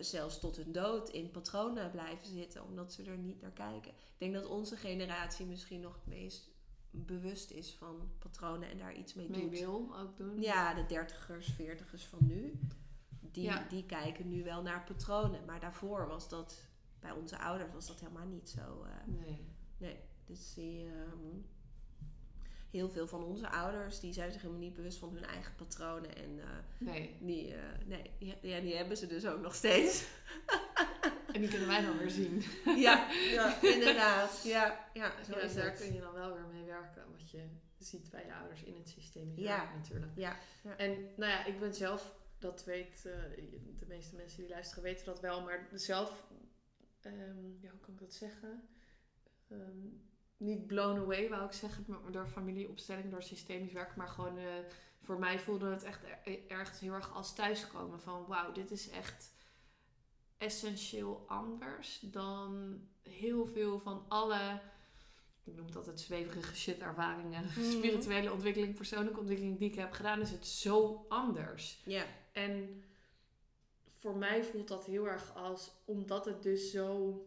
[0.00, 2.64] zelfs tot hun dood in patronen blijven zitten...
[2.64, 3.90] omdat ze er niet naar kijken.
[3.90, 6.52] Ik denk dat onze generatie misschien nog het meest
[6.90, 9.58] bewust is van patronen en daar iets mee, mee doet.
[9.58, 10.40] wil ook doen.
[10.40, 12.58] Ja, de dertigers, veertigers van nu
[13.34, 13.66] die, Ja.
[13.68, 15.44] die kijken nu wel naar patronen.
[15.44, 16.54] Maar daarvoor was dat,
[17.00, 18.82] bij onze ouders was dat helemaal niet zo.
[18.84, 19.44] eh, Nee.
[19.76, 21.38] nee, dus die, ehm,
[22.70, 26.16] heel veel van onze ouders, die zijn zich helemaal niet bewust van hun eigen patronen.
[26.16, 26.46] En eh,
[26.78, 27.16] Nee.
[27.20, 30.04] die, eh, nee, die, ja, die hebben ze dus ook nog steeds.
[31.34, 32.42] En die kunnen wij dan weer zien.
[32.76, 34.42] ja, ja, inderdaad.
[34.44, 35.78] Ja, ja zo Ja, is daar het.
[35.80, 37.02] kun je dan wel weer mee werken.
[37.12, 37.44] Wat je
[37.78, 39.32] ziet bij je ouders in het systeem.
[39.36, 39.56] Ja.
[39.62, 39.74] Ja.
[39.74, 40.12] natuurlijk.
[40.16, 40.36] Ja,
[40.76, 42.14] En nou ja, ik ben zelf,
[42.44, 43.46] dat weet, eh,
[43.78, 46.26] de meeste mensen die luisteren weten dat wel, maar zelf,
[47.00, 48.68] ehm, ja, hoe kan ik dat zeggen?
[49.48, 49.86] Ehm,
[50.36, 54.44] niet blown away, wou ik zeggen, door familieopstelling, door systemisch werk, maar gewoon eh,
[55.02, 58.00] voor mij voelde het echt er- ergens heel erg als thuiskomen.
[58.00, 59.32] Van wauw, dit is echt
[60.38, 64.60] essentieel anders dan heel veel van alle,
[65.44, 67.70] ik noem dat het zweverige shit ervaringen, Mhm.
[67.70, 71.82] spirituele ontwikkeling, persoonlijke ontwikkeling die ik heb gedaan, is het zo anders.
[71.84, 72.84] ja, En
[73.98, 77.18] voor mij voelt dat heel erg als, omdat het dus zo,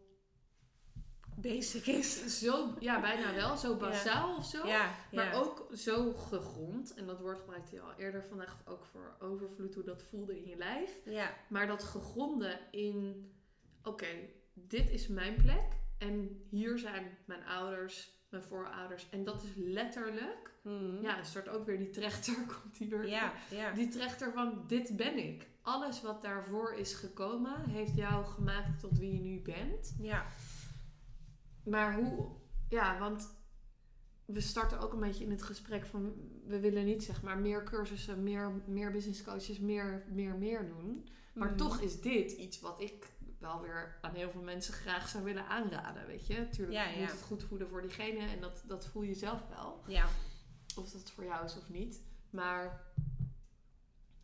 [1.36, 2.40] basic is.
[2.40, 4.68] zo ja, bijna wel, zo bazaal of zo.
[4.68, 5.34] Ja, Maar ja.
[5.34, 9.84] ook zo gegrond, en dat woord gebruikte je al eerder vandaag ook voor overvloed, hoe
[9.84, 10.92] dat voelde in je lijf.
[11.48, 13.32] Maar dat gegronde in,
[13.84, 19.10] oké, dit is mijn plek en hier zijn mijn ouders, mijn voorouders.
[19.10, 21.02] En dat is letterlijk, Mhm.
[21.02, 23.08] ja, een soort ook weer die trechter, komt die weer.
[23.08, 23.72] ja, ja.
[23.72, 25.48] Die trechter van, dit ben ik.
[25.62, 29.96] Alles wat daarvoor is gekomen, heeft jou gemaakt tot wie je nu bent.
[30.00, 30.26] ja.
[31.64, 32.28] Maar hoe,
[32.70, 33.36] ja, want
[34.26, 36.14] we starten ook een beetje in het gesprek van,
[36.46, 41.10] we willen niet zeg maar meer cursussen, meer, meer business coaches, meer, meer, meer doen.
[41.34, 41.58] Maar Mhm.
[41.58, 45.48] toch is dit iets wat ik wel weer aan heel veel mensen graag zou willen
[45.48, 46.50] aanraden, weet je.
[46.50, 49.84] Tuurlijk Ja, moet het goed voelen voor diegene en dat, dat voel je zelf wel.
[49.88, 50.06] Ja.
[50.76, 52.02] Of dat voor jou is of niet.
[52.30, 52.82] Maar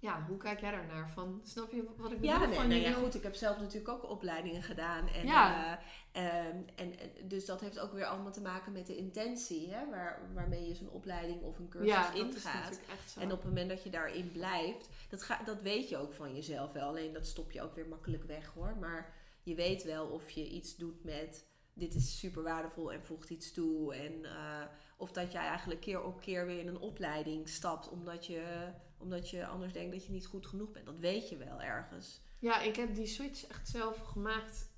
[0.03, 1.09] ja, hoe kijk jij daarnaar?
[1.09, 2.35] Van, snap je wat ik bedoel?
[2.35, 3.15] Ja, nee, van, nou je ja, goed.
[3.15, 5.07] Ik heb zelf natuurlijk ook opleidingen gedaan.
[5.07, 5.79] En, Ja.
[6.11, 9.69] eh, ehm, en, en dus dat heeft ook weer allemaal te maken met de intentie,
[9.73, 12.79] hè, waar, waarmee je zo'n opleiding of een cursus ja, ingaat.
[13.19, 16.35] En op het moment dat je daarin blijft, dat, ga, dat weet je ook van
[16.35, 16.87] jezelf wel.
[16.87, 18.77] Alleen dat stop je ook weer makkelijk weg hoor.
[18.79, 23.29] Maar je weet wel of je iets doet met dit is super waardevol en voegt
[23.29, 23.95] iets toe.
[23.95, 24.61] En, eh,
[24.97, 29.29] of dat jij eigenlijk keer op keer weer in een opleiding stapt omdat je, omdat
[29.29, 30.85] je anders denkt dat je niet goed genoeg bent.
[30.85, 32.21] Dat weet je wel ergens.
[32.39, 34.71] Ja, ik heb die switch echt zelf gemaakt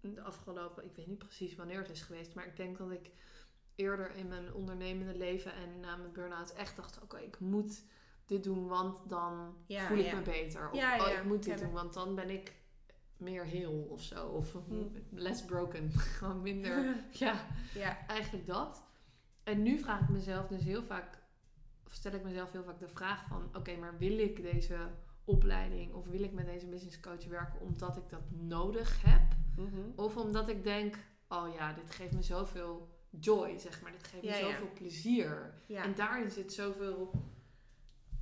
[0.00, 3.10] de afgelopen, ik weet niet precies wanneer het is geweest, maar ik denk dat ik
[3.74, 7.82] eerder in mijn ondernemende leven en na mijn burn-out echt dacht, oké, ik moet
[8.26, 10.14] dit doen, want dan Ja, voel ik ja.
[10.14, 10.70] me beter.
[10.70, 12.56] Of Ja, oh, ik moet dit doen, want dan ben ik
[13.16, 14.26] meer heel of zo.
[14.26, 14.84] Of Hm.
[15.10, 15.90] less broken.
[16.18, 16.96] Gewoon minder.
[17.10, 17.46] ja.
[18.06, 18.86] eigenlijk dat.
[19.48, 21.18] En nu vraag ik mezelf dus heel vaak,
[21.86, 24.76] of stel ik mezelf heel vaak de vraag van, oké, maar wil ik deze
[25.24, 29.22] opleiding of wil ik met deze business coach werken omdat ik dat nodig heb?
[29.56, 29.80] Mhm.
[29.96, 30.96] Of omdat ik denk,
[31.28, 33.92] oh ja, dit geeft me zoveel joy, zeg maar.
[33.92, 34.50] Dit geeft Ja, me ja.
[34.50, 35.54] zoveel plezier.
[35.66, 35.82] ja.
[35.84, 37.10] En daarin zit zoveel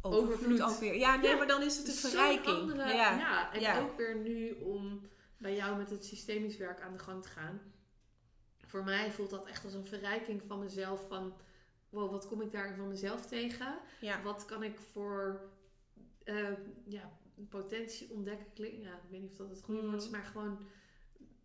[0.01, 0.63] overvloed overvloed.
[0.63, 0.97] ook weer.
[0.99, 2.57] Ja, nee, maar dan is het een verrijking.
[2.57, 3.53] andere- ja.
[3.53, 5.01] en ook weer nu om
[5.39, 7.61] bij jou met het systemisch werk aan de gang te gaan.
[8.67, 11.07] Voor mij voelt dat echt als een verrijking van mezelf.
[11.09, 11.35] Van,
[11.89, 13.79] wow, wat kom ik daar van mezelf tegen?
[14.01, 14.23] Ja.
[14.23, 15.41] Wat kan ik voor
[16.25, 16.53] eh,
[16.85, 17.13] ja,
[17.49, 18.81] potentie ontdekken?
[18.81, 19.91] Ja, ik weet niet of dat het goede Mhm.
[19.91, 20.67] woord is, maar gewoon...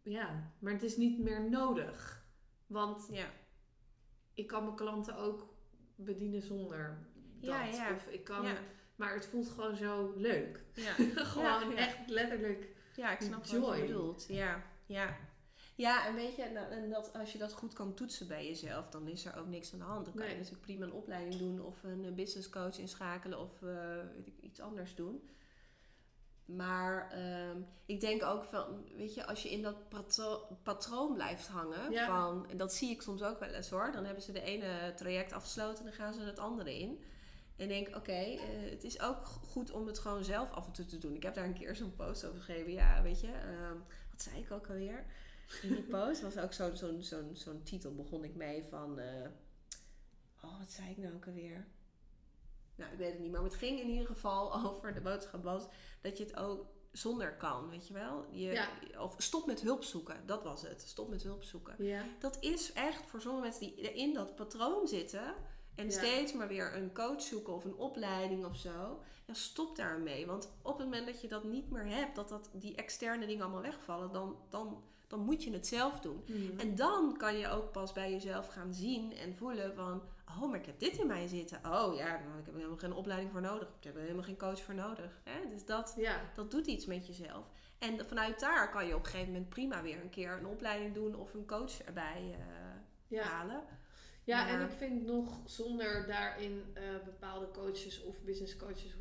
[0.04, 2.26] Ja, maar het is niet meer nodig.
[2.68, 3.26] Want Ja.
[4.34, 5.54] ik kan mijn klanten ook
[5.96, 7.08] bedienen zonder
[7.40, 7.50] dat.
[7.50, 7.94] Ja, ja.
[7.96, 8.46] Of ik kan...
[8.96, 10.64] Maar het voelt gewoon zo leuk.
[10.74, 10.94] Ja.
[11.34, 12.68] gewoon echt letterlijk.
[12.96, 14.26] Ja, ik snap wat je bedoelt.
[14.28, 15.18] Ja, ja.
[15.82, 18.90] Ja, en weet je, en, en dat, als je dat goed kan toetsen bij jezelf,
[18.90, 20.06] dan is er ook niks aan de hand.
[20.06, 23.62] Dan kan je natuurlijk prima een opleiding doen of een eh, business coach inschakelen of
[23.62, 23.70] eh,
[24.16, 25.30] weet ik, iets anders doen.
[26.46, 31.48] Maar ehm, ik denk ook van, weet je, als je in dat patro- patroon blijft
[31.48, 32.06] hangen, Ja.
[32.06, 34.94] van, en dat zie ik soms ook wel eens hoor, dan hebben ze de ene
[34.96, 37.04] traject afgesloten en dan gaan ze het andere in.
[37.58, 40.86] En denk, oké, eh, het is ook goed om het gewoon zelf af en toe
[40.86, 41.16] te doen.
[41.16, 42.72] Ik heb daar een keer zo'n post over gegeven.
[42.72, 43.78] Ja, weet je, ehm,
[44.12, 45.06] wat zei ik ook alweer?
[45.62, 49.00] In die post was ook zo'n zo'n zo'n zo'n titel, begon ik mee van...
[49.00, 49.28] eh,
[50.44, 51.68] oh, wat zei ik nou ook alweer?
[52.76, 53.32] Nou, ik weet het niet.
[53.32, 55.64] Maar het ging in ieder geval over, de boodschap was...
[56.02, 58.26] dat je het ook zonder kan, weet je wel?
[58.32, 58.70] Je, Ja.
[59.00, 60.82] Of stop met hulp zoeken, dat was het.
[60.82, 61.86] Stop met hulp zoeken.
[61.86, 62.04] Ja.
[62.20, 65.34] Dat is echt voor sommige mensen die in dat patroon zitten...
[65.76, 65.92] en Ja.
[65.92, 69.02] steeds maar weer een coach zoeken of een opleiding of zo...
[69.26, 70.26] Ja, stop daarmee.
[70.26, 72.16] Want op het moment dat je dat niet meer hebt...
[72.16, 74.12] dat, dat die externe dingen allemaal wegvallen...
[74.12, 76.24] dan, dan, dan moet je het zelf doen.
[76.28, 76.60] Mhm.
[76.60, 80.02] En dan kan je ook pas bij jezelf gaan zien en voelen van...
[80.42, 81.58] Oh, maar ik heb dit in mij zitten.
[81.66, 83.68] Oh ja, ik heb er helemaal geen opleiding voor nodig.
[83.78, 85.22] Ik heb er helemaal geen coach voor nodig.
[85.24, 85.50] Hè?
[85.50, 86.22] Dus dat, Ja.
[86.36, 87.46] dat doet iets met jezelf.
[87.80, 90.94] En vanuit daar kan je op een gegeven moment prima weer een keer een opleiding
[90.94, 91.16] doen...
[91.16, 92.46] of een coach erbij eh,
[93.08, 93.24] Ja.
[93.24, 93.64] halen.
[94.24, 98.96] Ja, Maar- en ik vind nog zonder daarin eh, bepaalde coaches of business coaches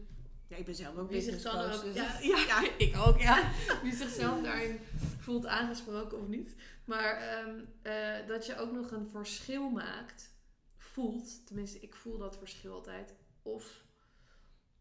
[0.51, 1.77] Ja, ik ben zelf ook wie zich business dan coach.
[1.77, 4.81] ook, dus ja, ja, ik ook, ja, wie zichzelf daarin
[5.19, 6.57] voelt aangesproken of niet.
[6.85, 10.35] Maar ehm, eh, dat je ook nog een verschil maakt,
[10.77, 13.85] voelt, tenminste ik voel dat verschil altijd, of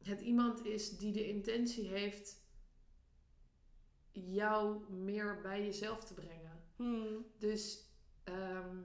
[0.04, 2.38] het iemand is die de intentie heeft
[4.12, 6.64] jou meer bij jezelf te brengen.
[6.76, 7.26] Hmm.
[7.38, 7.90] Dus
[8.24, 8.78] ehm,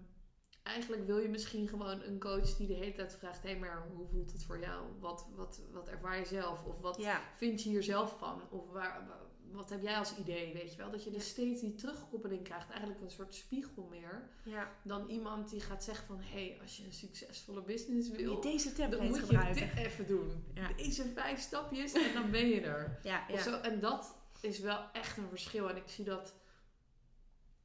[0.65, 4.07] eigenlijk wil je misschien gewoon een coach die de hele tijd vraagt: hé, maar hoe
[4.07, 4.87] voelt het voor jou?
[5.01, 6.65] Wat, wat, wat ervaar je zelf?
[6.65, 8.43] Of wat Ja, vind je hier zelf van?
[8.51, 10.53] Of waar, wa- wat heb jij als idee?
[10.53, 10.91] Weet je wel?
[10.91, 14.29] Dat je dus steeds die terugkoppeling krijgt, eigenlijk een soort spiegel meer.
[14.45, 14.71] ja.
[14.85, 18.41] Dan iemand die gaat zeggen: van hé, hey, als je een succesvolle business wil.
[18.41, 20.45] deze Dan moet je dit even doen.
[20.55, 20.73] Ja.
[20.77, 22.99] Deze vijf stapjes en dan ben je er.
[23.03, 23.43] Ja, Of ja.
[23.43, 23.61] zo.
[23.61, 25.71] En dat is wel echt een verschil.
[25.71, 26.35] En ik zie dat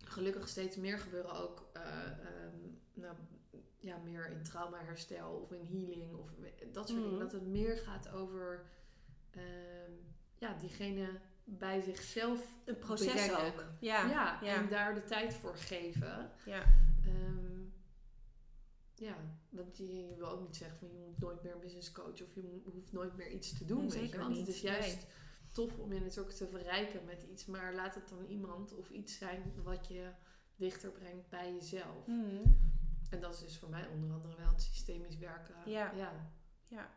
[0.04, 1.70] gelukkig steeds meer gebeuren ook.
[1.74, 2.58] eh, ehm,
[3.00, 3.16] nou,
[3.78, 6.30] ja, meer in traumaherstel of in healing of
[6.72, 7.10] dat soort Mhm.
[7.10, 7.20] dingen.
[7.20, 8.66] Dat het meer gaat over
[9.30, 9.92] ehm,
[10.38, 13.64] ja, diegene bij zichzelf Een proces ook.
[13.80, 14.56] Ja, Ja, ja.
[14.56, 16.32] en daar de tijd voor geven.
[16.46, 16.64] ja.
[17.06, 17.60] Ehm,
[18.96, 19.16] ja,
[19.50, 22.62] want je, wil ook niet zeggen van je moet nooit meer business coach of je
[22.74, 23.78] hoeft nooit meer iets te doen.
[23.78, 24.06] Nee, weet je?
[24.06, 24.56] zeker Want het niet.
[24.56, 25.06] is juist
[25.52, 29.18] tof om je natuurlijk te verrijken met iets, maar laat het dan iemand of iets
[29.18, 30.10] zijn wat je
[30.56, 32.06] dichter brengt bij jezelf.
[32.06, 32.42] Hmm.
[33.10, 35.92] En dat is dus voor mij onder andere wel het systemisch werken Ja.
[35.96, 36.32] ja,
[36.68, 36.90] Ja.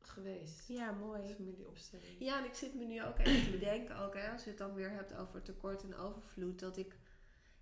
[0.00, 0.68] geweest.
[0.68, 1.34] ja, mooi.
[1.34, 2.16] Familieopstelling.
[2.18, 4.58] Ja, en ik zit me nu ook even te bedenken, ook, hè, als je het
[4.58, 6.96] dan weer hebt over tekort en overvloed, dat ik.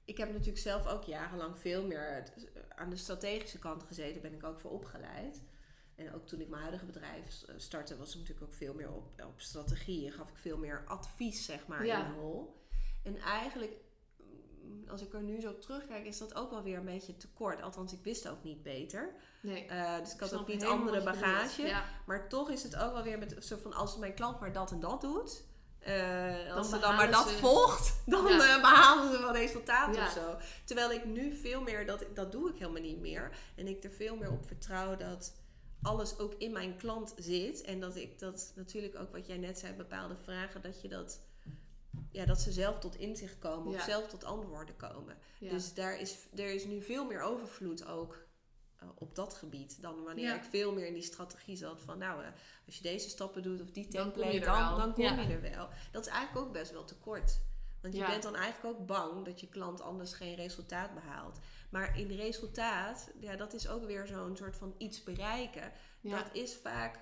[0.05, 2.33] Ik heb natuurlijk zelf ook jarenlang veel meer
[2.77, 5.43] aan de strategische kant gezeten, ben ik ook voor opgeleid.
[5.95, 8.93] En ook toen ik mijn huidige bedrijf eh, startte, was ik natuurlijk ook veel meer
[8.93, 12.07] op, op strategie en gaf ik veel meer advies, zeg maar, Ja.
[12.07, 12.65] in de rol.
[13.03, 13.73] En eigenlijk,
[14.89, 17.63] als ik er nu zo op terugkijk, is dat ook wel weer een beetje tekort.
[17.63, 19.15] Althans, ik wist ook niet beter.
[19.43, 21.63] Nee, Eh, dus ik had ook niet andere bagage.
[21.63, 24.53] Ja, Maar toch is het ook wel weer met zo van als mijn klant maar
[24.53, 25.45] dat en dat doet.
[25.79, 28.57] eh, als ze dan maar dat ze- volgt, dan Ja.
[28.57, 30.07] eh, behalen ze wel resultaat Ja.
[30.07, 30.37] of zo.
[30.65, 33.31] Terwijl ik nu veel meer, dat, dat doe ik helemaal niet meer.
[33.57, 35.33] En ik er veel meer op vertrouw dat
[35.83, 37.63] alles ook in mijn klant zit.
[37.63, 41.21] En dat ik dat natuurlijk ook wat jij net zei, bepaalde vragen, dat je dat.
[42.17, 43.85] Ja, dat ze zelf tot inzicht komen of Ja.
[43.85, 45.17] zelf tot antwoorden komen.
[45.39, 45.51] ja.
[45.51, 48.25] Dus daar is, er is nu veel meer overvloed ook
[48.77, 49.83] eh, op dat gebied.
[49.83, 50.35] Dan wanneer Ja.
[50.35, 52.29] ik veel meer in die strategie zat van nou, eh,
[52.67, 54.77] als je deze stappen doet of die Dan kom je template, er dan, wel.
[54.79, 55.69] dan kom je er wel.
[55.93, 57.41] Dat is eigenlijk ook best wel tekort.
[57.81, 61.39] Want je bent dan eigenlijk ook bang dat je klant anders geen resultaat behaalt.
[61.71, 65.73] Maar in resultaat, ja, dat is ook weer zo'n soort van iets bereiken.
[66.03, 67.01] Dat is vaak,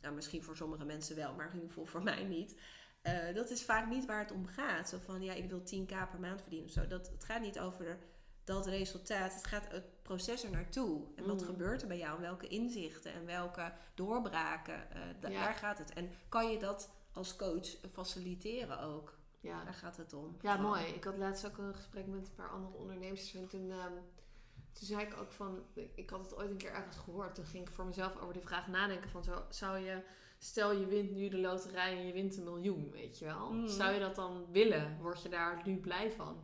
[0.00, 2.54] nou misschien voor sommige mensen wel, maar in ieder geval voor mij niet.
[3.02, 4.88] Eh, dat is vaak niet waar het om gaat.
[4.88, 6.86] Zo van, ja, ik wil 10k per maand verdienen of zo.
[6.86, 7.98] Dat, het gaat niet over
[8.44, 9.34] dat resultaat.
[9.34, 11.06] Het gaat het proces er naartoe.
[11.16, 11.46] En wat Mm.
[11.46, 12.20] gebeurt er bij jou?
[12.20, 14.90] Welke inzichten en welke doorbraken?
[14.90, 15.44] eh, da- Ja.
[15.44, 15.92] Daar gaat het.
[15.92, 19.18] En kan je dat als coach faciliteren ook?
[19.40, 19.64] ja.
[19.64, 20.36] Daar gaat het om.
[20.40, 20.84] Ja, mooi.
[20.84, 23.34] Ik had laatst ook een gesprek met een paar andere ondernemers.
[23.34, 23.92] En toen, ehm,
[24.72, 25.64] toen zei ik ook van...
[25.94, 27.34] Ik had het ooit een keer ergens gehoord.
[27.34, 29.10] Toen ging ik voor mezelf over die vraag nadenken.
[29.10, 30.02] Van zo, zou je...
[30.42, 33.52] Stel je wint nu de loterij en je wint een miljoen, weet je wel.
[33.52, 33.68] Mhm.
[33.68, 34.98] Zou je dat dan willen?
[35.00, 36.36] Word je daar nu blij van?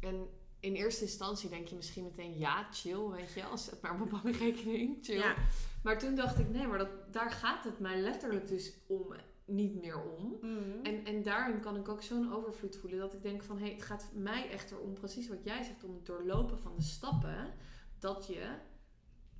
[0.00, 0.28] En
[0.60, 2.38] in eerste instantie denk je misschien meteen...
[2.38, 3.58] Ja, chill, weet je wel.
[3.66, 5.18] Zet maar op mijn bankrekening, chill.
[5.18, 5.34] Ja.
[5.82, 9.14] Maar toen dacht ik, nee, maar dat, daar gaat het mij letterlijk dus om,
[9.44, 10.38] niet meer om.
[10.40, 10.82] Mhm.
[10.82, 13.72] En, en daarin kan ik ook zo'n overvloed voelen dat ik denk van hé, hey,
[13.72, 17.54] het gaat mij echt erom, precies wat jij zegt, om het doorlopen van de stappen.
[17.98, 18.48] Dat je,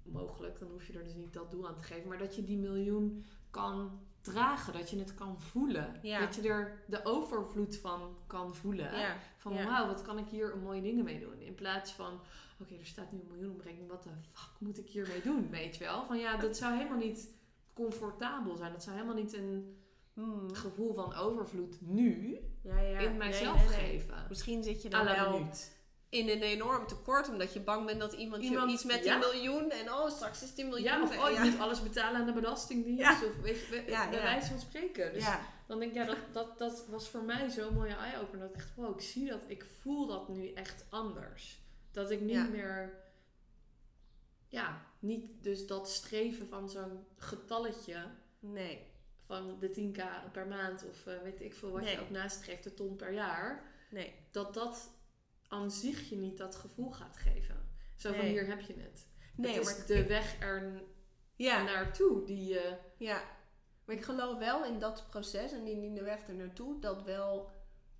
[0.02, 2.44] mogelijk, dan hoef je er dus niet dat doel aan te geven, maar dat je
[2.44, 5.98] die miljoen kan dragen, dat je het kan voelen.
[6.02, 6.18] Ja.
[6.20, 8.98] Dat je er de overvloed van kan voelen.
[8.98, 9.16] ja.
[9.36, 9.64] Van ja.
[9.66, 11.40] wauw, wat kan ik hier mooie dingen mee doen?
[11.40, 12.20] In plaats van,
[12.60, 15.50] oké, er staat nu een miljoen op rekening, wat de fuck moet ik hiermee doen?
[15.50, 16.04] Weet je wel?
[16.06, 17.28] Van ja, dat zou helemaal niet
[17.74, 18.72] comfortabel zijn.
[18.72, 19.76] Dat zou helemaal niet een
[20.12, 20.54] Mhm.
[20.54, 22.38] gevoel van overvloed nu
[22.98, 23.88] in mijzelf Nee, nee, nee.
[23.98, 24.26] geven.
[24.28, 25.77] Misschien zit je dan wel minuut.
[26.10, 29.18] In een enorm tekort, omdat je bang bent dat iemand, Iemand- je iets met ja.
[29.20, 30.84] die miljoen en oh, straks is die miljoen.
[30.84, 31.44] Ja, of oh, je ja.
[31.44, 33.00] moet alles betalen aan de belastingdienst.
[33.00, 33.12] Ja.
[33.12, 34.24] Of weet je, bij, Ja, bij ja.
[34.24, 35.12] wijze van spreken.
[35.12, 35.40] Dus ja.
[35.66, 38.40] dan denk ik, ja, dat, dat, dat was voor mij zo'n mooie eye-opener.
[38.40, 41.58] Dat ik echt, wow, ik zie dat, ik voel dat nu echt anders.
[41.92, 42.44] Dat ik niet Ja.
[42.44, 42.92] meer,
[44.48, 48.04] ja, niet dus dat streven van zo'n getalletje
[48.40, 48.86] Nee.
[49.26, 51.94] van de 10k per maand of eh, weet ik veel wat Nee.
[51.94, 53.62] je ook nastreeft, de ton per jaar.
[53.90, 54.14] Nee.
[54.30, 54.90] Dat dat
[55.48, 57.68] aan zich je niet dat gevoel gaat geven.
[57.96, 58.30] Zo van, Nee.
[58.30, 59.06] hier heb je het.
[59.36, 60.82] Nee, het is maar de weg er
[61.36, 61.62] ja.
[61.62, 62.76] naartoe die je...
[62.96, 63.22] Ja,
[63.84, 67.50] maar ik geloof wel in dat proces en in de weg er naartoe dat wel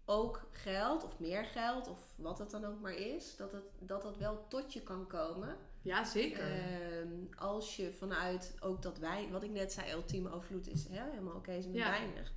[0.05, 4.03] ook geld of meer geld of wat het dan ook maar is, dat het, dat,
[4.03, 5.57] dat wel tot je kan komen.
[5.83, 6.53] Ja, zeker.
[6.53, 11.11] Ehm, als je vanuit ook dat wij, wat ik net zei, ultieme overvloed is hè,
[11.11, 11.91] helemaal oké, is Ja.
[11.91, 12.33] weinig.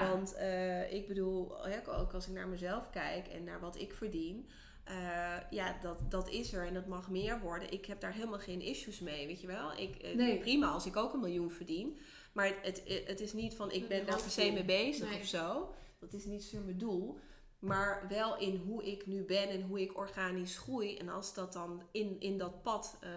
[0.00, 0.10] Ja.
[0.10, 1.66] Want eh, ik bedoel,
[1.98, 4.48] ook als ik naar mezelf kijk en naar wat ik verdien.
[4.84, 7.72] eh, ja, dat, dat is er en dat mag meer worden.
[7.72, 9.72] Ik heb daar helemaal geen issues mee, weet je wel.
[9.78, 10.38] Ik, eh, Nee.
[10.38, 11.98] Prima als ik ook een miljoen verdien.
[12.32, 15.18] Maar het, het, het is niet van ik ben daar per se mee bezig Nee.
[15.20, 15.74] of zo.
[16.00, 17.18] Dat is niet zo mijn doel.
[17.66, 20.96] Maar wel in hoe ik nu ben en hoe ik organisch groei.
[20.96, 23.10] En als dat dan in, in dat pad, eh,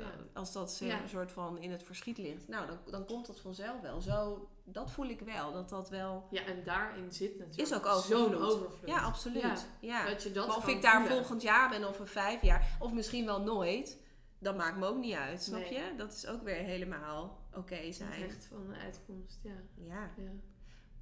[0.00, 0.10] Ja.
[0.34, 1.02] als dat Ja.
[1.02, 2.48] een soort van in het verschiet ligt.
[2.48, 4.00] Nou, dan, dan komt dat vanzelf wel.
[4.00, 5.52] Zo, dat voel ik wel.
[5.52, 6.26] Dat dat wel...
[6.30, 8.18] Ja, en daarin zit natuurlijk Is ook overvloed.
[8.32, 8.88] zo'n overvloed.
[8.88, 9.42] Ja, absoluut.
[9.42, 9.56] Ja.
[9.80, 10.06] Ja.
[10.08, 11.16] Dat je dat Maar of ik daar voelen.
[11.16, 13.98] volgend jaar ben of in vijf jaar, of misschien wel nooit,
[14.38, 15.42] dat maakt me ook niet uit.
[15.42, 15.72] Snap Nee.
[15.72, 15.94] je?
[15.96, 18.10] Dat is ook weer helemaal oké Het zijn.
[18.20, 19.54] recht van de uitkomst, ja.
[19.74, 20.30] Ja, ja.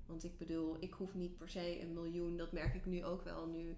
[0.07, 2.37] Want ik bedoel, ik hoef niet per se een miljoen.
[2.37, 3.77] Dat merk ik nu ook wel nu.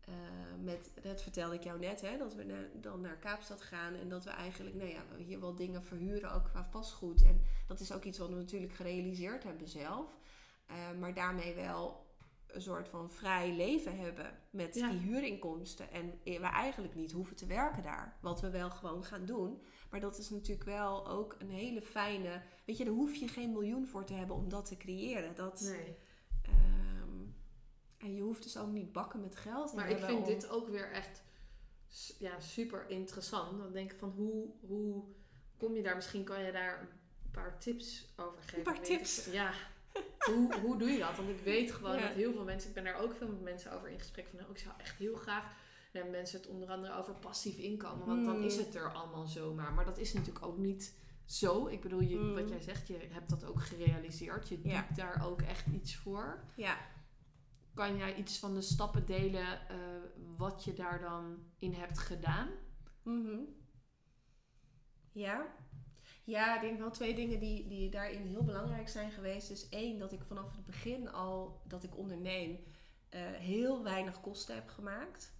[0.00, 0.14] eh,
[0.62, 4.24] met, dat vertelde ik jou net, hè, dat we dan naar Kaapstad gaan en dat
[4.24, 7.22] we eigenlijk nou ja, hier wel dingen verhuren, ook qua vastgoed.
[7.22, 10.18] En dat is ook iets wat we natuurlijk gerealiseerd hebben zelf.
[10.66, 12.06] Eh, maar daarmee wel
[12.46, 14.90] een soort van vrij leven hebben met Ja.
[14.90, 15.90] die huurinkomsten.
[15.90, 18.16] En we eigenlijk niet hoeven te werken daar.
[18.20, 19.62] Wat we wel gewoon gaan doen.
[19.90, 22.42] Maar dat is natuurlijk wel ook een hele fijne.
[22.64, 25.34] Weet je, daar hoef je geen miljoen voor te hebben om dat te creëren.
[25.34, 25.96] Dat, Nee.
[26.42, 27.24] ehm,
[27.98, 29.72] en je hoeft dus ook niet bakken met geld.
[29.74, 31.22] Maar ik vind om- dit ook weer echt
[32.18, 33.58] ja, super interessant.
[33.58, 35.04] Dan denk ik van hoe, hoe
[35.56, 35.94] kom je daar?
[35.96, 38.58] Misschien kan je daar een paar tips over geven.
[38.58, 39.24] Een paar ik tips?
[39.24, 39.52] Ja.
[40.18, 41.16] hoe, hoe doe je dat?
[41.16, 42.06] Want ik weet gewoon Ja.
[42.06, 42.68] dat heel veel mensen...
[42.68, 44.38] Ik ben daar ook veel met mensen over in gesprek van...
[44.38, 45.64] Nou, ik zou echt heel graag...
[45.96, 48.06] Dan hebben mensen het onder andere over passief inkomen.
[48.06, 48.44] Want dan Hmm.
[48.44, 49.72] is het er allemaal zomaar.
[49.72, 50.94] Maar dat is natuurlijk ook niet
[51.24, 51.66] zo.
[51.66, 52.34] Ik bedoel, je, Hmm.
[52.34, 54.48] wat jij zegt, je hebt dat ook gerealiseerd.
[54.48, 54.84] Je Ja.
[54.88, 56.44] doet daar ook echt iets voor.
[56.56, 56.76] Ja.
[57.74, 59.76] Kan jij iets van de stappen delen eh,
[60.36, 62.48] wat je daar dan in hebt gedaan?
[63.02, 63.38] Mhm.
[65.12, 65.54] Ja.
[66.24, 69.48] Ja, ik denk wel twee dingen die, die daarin heel belangrijk zijn geweest.
[69.48, 72.58] Dus één, dat ik vanaf het begin al dat ik onderneem
[73.08, 75.34] eh, heel weinig kosten heb gemaakt.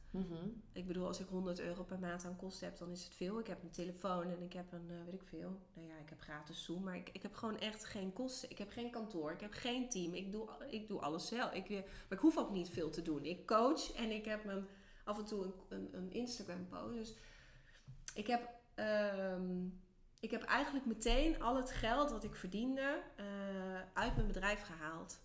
[0.73, 3.39] Ik bedoel, als ik 100 euro per maand aan kosten heb, dan is het veel.
[3.39, 5.61] Ik heb een telefoon en ik heb een, eh, weet ik veel.
[5.75, 8.51] Nou ja, ik heb gratis Zoom, maar ik, ik heb gewoon echt geen kosten.
[8.51, 10.15] Ik heb geen kantoor, ik heb geen team.
[10.15, 11.53] Ik doe, ik doe alles zelf.
[11.53, 13.25] Ik, eh, maar ik hoef ook niet veel te doen.
[13.25, 14.67] Ik coach en ik heb mijn,
[15.05, 16.95] af en toe een, een, een Instagram post.
[16.95, 17.15] Dus
[18.15, 19.67] ik heb, ehm,
[20.21, 23.25] ik heb eigenlijk meteen al het geld wat ik verdiende eh,
[23.95, 25.19] uit mijn bedrijf gehaald.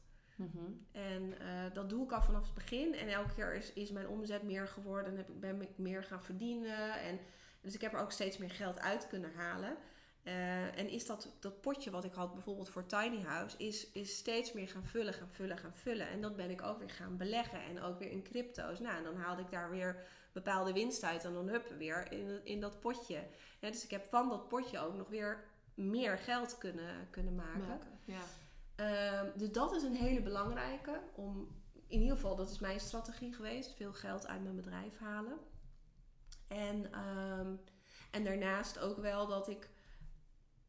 [0.91, 2.93] En eh, dat doe ik al vanaf het begin.
[2.93, 5.11] En elke keer is, is mijn omzet meer geworden.
[5.11, 7.01] En heb ik, ben ik meer gaan verdienen.
[7.01, 7.19] En,
[7.61, 9.77] dus ik heb er ook steeds meer geld uit kunnen halen.
[10.23, 13.57] Eh, en is dat, dat potje wat ik had bijvoorbeeld voor Tiny House...
[13.57, 16.07] Is, is steeds meer gaan vullen, gaan vullen, gaan vullen.
[16.07, 17.63] En dat ben ik ook weer gaan beleggen.
[17.63, 18.79] En ook weer in crypto's.
[18.79, 21.25] Nou, en dan haalde ik daar weer bepaalde winst uit.
[21.25, 23.23] En dan hup, weer in, in dat potje.
[23.59, 27.67] Ja, dus ik heb van dat potje ook nog weer meer geld kunnen, kunnen maken.
[27.67, 27.99] Maken.
[28.05, 28.21] Ja.
[28.81, 31.01] Ehm, dus dat is een hele belangrijke.
[31.15, 31.47] Om,
[31.87, 33.75] in ieder geval, dat is mijn strategie geweest.
[33.75, 35.37] Veel geld uit mijn bedrijf halen.
[36.47, 37.55] En, ehm,
[38.11, 39.69] en daarnaast ook wel dat ik...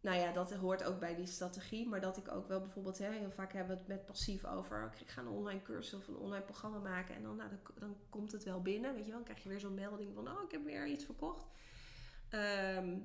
[0.00, 1.88] Nou ja, dat hoort ook bij die strategie.
[1.88, 2.98] Maar dat ik ook wel bijvoorbeeld...
[2.98, 4.94] Hè, heel vaak hebben we het met passief over...
[5.00, 7.14] Ik ga een online cursus of een online programma maken.
[7.14, 8.94] En dan, nou, dan, dan komt het wel binnen.
[8.94, 10.28] Weet je wel, dan krijg je weer zo'n melding van...
[10.28, 11.46] Oh, ik heb weer iets verkocht.
[12.28, 12.98] Ehm,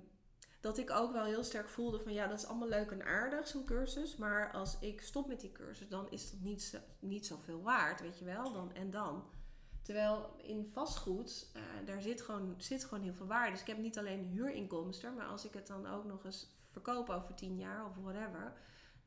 [0.59, 3.47] dat ik ook wel heel sterk voelde van ja, dat is allemaal leuk en aardig,
[3.47, 4.15] zo'n cursus.
[4.15, 8.01] Maar als ik stop met die cursus, dan is dat niet, zo, niet zoveel waard,
[8.01, 8.53] weet je wel.
[8.53, 9.23] Dan, en dan.
[9.81, 13.51] Terwijl in vastgoed, eh, daar zit gewoon, zit gewoon heel veel waarde.
[13.51, 17.09] Dus ik heb niet alleen huurinkomsten, maar als ik het dan ook nog eens verkoop
[17.09, 18.53] over tien jaar of whatever,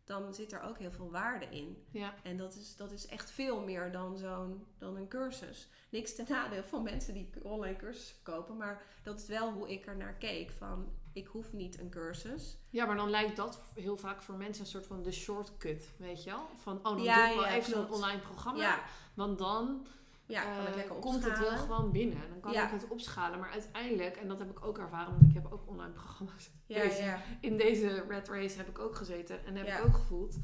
[0.05, 1.87] dan zit er ook heel veel waarde in.
[1.91, 2.15] Ja.
[2.23, 5.69] En dat is, dat is echt veel meer dan, zo'n, dan een cursus.
[5.91, 8.57] Niks ten nadeel van mensen die online cursussen verkopen.
[8.57, 10.51] Maar dat is wel hoe ik er naar keek.
[10.51, 12.59] Van, ik hoef niet een cursus.
[12.71, 16.25] ja, maar dan lijkt dat heel vaak voor mensen een soort van de shortcut, weet
[16.25, 16.47] je wel?
[16.57, 18.61] Van, oh, dan Ja, doe ik wel ja, even een online programma.
[18.61, 18.81] Ja,
[19.15, 19.87] Want dan
[20.27, 22.29] Ja, kan ik eh, komt het wel gewoon binnen.
[22.31, 23.39] Dan kan ik het opschalen.
[23.39, 26.51] Maar uiteindelijk, en dat heb ik ook ervaren, want ik heb ook online programma's.
[26.67, 27.23] Ja, Deze- ja.
[27.41, 30.37] In deze red race heb ik ook gezeten en heb ik ook gevoeld.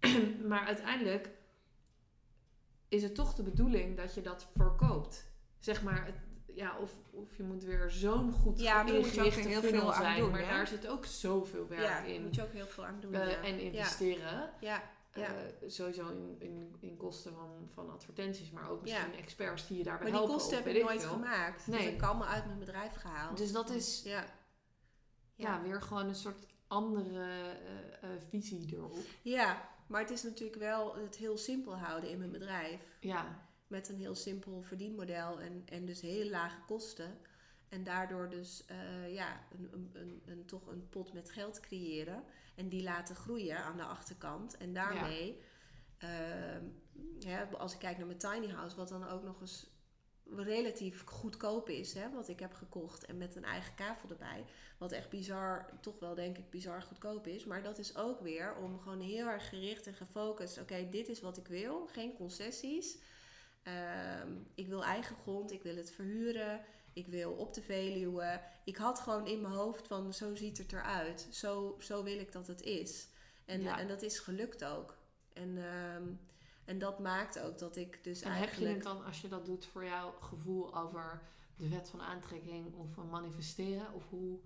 [0.48, 1.30] maar uiteindelijk
[2.88, 5.30] is het toch de bedoeling dat je dat verkoopt.
[5.58, 6.14] Zeg maar, het,
[6.54, 10.18] ja, of, of je moet weer zo'n goed Ja, ingerichte heel veel aan zijn.
[10.20, 10.46] doen, maar hè?
[10.46, 12.22] daar zit ook zoveel werk Ja, in.
[12.22, 13.14] moet je ook heel veel aan doen.
[13.14, 13.42] eh, ja.
[13.42, 14.50] En investeren.
[14.60, 14.82] Ja,
[15.14, 15.26] ja.
[15.26, 15.32] Eh,
[15.70, 19.18] sowieso in, in, in kosten van, van advertenties, maar ook misschien Ja.
[19.18, 20.34] experts die je daarbij maar die helpen.
[20.36, 21.10] kosten heb ik nooit veel.
[21.10, 21.66] gemaakt.
[21.66, 21.84] Dat Nee.
[21.84, 23.36] heb ik allemaal uit mijn bedrijf gehaald.
[23.36, 24.24] Dus dat is Ja.
[25.34, 25.62] ja.
[25.62, 28.96] weer gewoon een soort andere eh, eh, visie erop.
[29.22, 32.80] Ja, maar het is natuurlijk wel het heel simpel houden in mijn bedrijf.
[33.00, 37.18] Ja, Met een heel simpel verdienmodel en, en dus heel lage kosten.
[37.68, 42.24] En daardoor dus eh, ja, een, een, een, een- toch een pot met geld creëren.
[42.54, 44.56] En die laten groeien aan de achterkant.
[44.56, 45.40] En daarmee,
[45.98, 46.64] ehm,
[47.58, 49.70] als ik kijk naar mijn tiny house, wat dan ook nog eens
[50.36, 53.04] relatief goedkoop is, hè, wat ik heb gekocht.
[53.04, 54.44] En met een eigen kavel erbij.
[54.78, 57.44] Wat echt bizar, toch wel denk ik bizar goedkoop is.
[57.44, 60.58] Maar dat is ook weer om gewoon heel erg gericht en gefocust.
[60.60, 61.86] Oké, dit is wat ik wil.
[61.86, 62.98] Geen concessies.
[63.62, 66.60] Ehm, ik wil eigen grond, ik wil het verhuren,
[66.92, 68.40] ik wil op de Veluwe.
[68.64, 72.32] Ik had gewoon in mijn hoofd van zo ziet het eruit, zo, zo wil ik
[72.32, 73.08] dat het is.
[73.44, 73.78] En, Ja.
[73.78, 74.96] en dat is gelukt ook.
[75.32, 76.02] En, ehm,
[76.64, 78.74] en dat maakt ook dat ik dus en heb je eigenlijk...
[78.74, 81.22] het dan, als je dat doet, voor jouw gevoel over
[81.56, 83.92] de wet van aantrekking of van manifesteren?
[83.92, 84.38] Of hoe,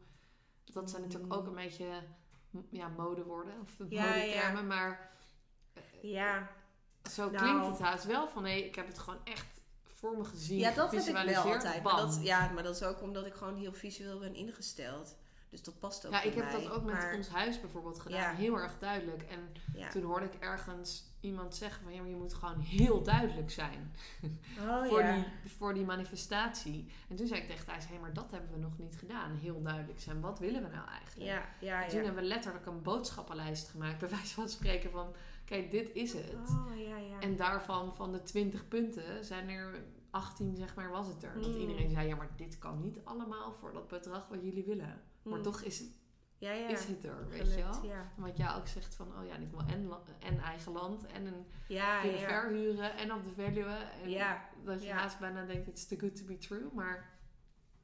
[0.64, 2.02] dat zijn natuurlijk ook een beetje
[2.70, 3.86] ja, modewoorden of Mm.
[3.90, 4.68] Ja, modetermen, ja.
[4.68, 5.10] maar
[6.02, 6.50] Ja,
[7.10, 7.44] zo Nou.
[7.44, 9.46] klinkt het haast wel van nee, ik heb het gewoon echt
[9.84, 11.82] voor me gezien, ja, dat heb ik wel altijd.
[11.82, 15.16] Maar dat, ja, maar dat is ook omdat ik gewoon heel visueel ben ingesteld.
[15.50, 16.52] Dus dat past ook Ja, ik heb mij.
[16.52, 18.20] dat ook met Maar- ons huis bijvoorbeeld gedaan.
[18.20, 18.32] Ja.
[18.34, 19.22] Heel erg duidelijk.
[19.22, 19.88] En Ja.
[19.88, 23.94] toen hoorde ik ergens iemand zeggen van ja, maar je moet gewoon heel duidelijk zijn.
[24.60, 25.14] Oh, voor, ja.
[25.14, 25.24] die,
[25.58, 26.92] voor die manifestatie.
[27.08, 29.34] En toen zei ik tegen Thijs, hé, maar dat hebben we nog niet gedaan.
[29.36, 30.20] Heel duidelijk zijn.
[30.20, 31.30] Wat willen we nou eigenlijk?
[31.30, 33.98] Ja, ja, En toen hebben we letterlijk een boodschappenlijst gemaakt.
[33.98, 35.14] Bij wijze van spreken van,
[35.46, 36.32] kijk, dit is het.
[36.34, 37.20] Oh, ja, ja.
[37.20, 41.34] En daarvan, van de 20 punten, zijn er 18, zeg maar, was het er.
[41.34, 41.60] Dat Mm.
[41.60, 45.02] iedereen zei, ja, maar dit kan niet allemaal voor dat bedrag wat jullie willen.
[45.22, 45.42] Maar Mm.
[45.44, 45.82] toch is,
[46.38, 46.68] ja, ja.
[46.68, 47.84] is het er, weet Gelukt, je wel?
[47.84, 49.90] Ja, Wat jij ook zegt van, oh ja, ik wil en,
[50.20, 52.18] en eigen land en een ja, ja.
[52.18, 53.76] verhuren en op de Veluwe.
[54.04, 56.68] En dat je haast bijna denkt, it's too good to be true.
[56.72, 57.18] Maar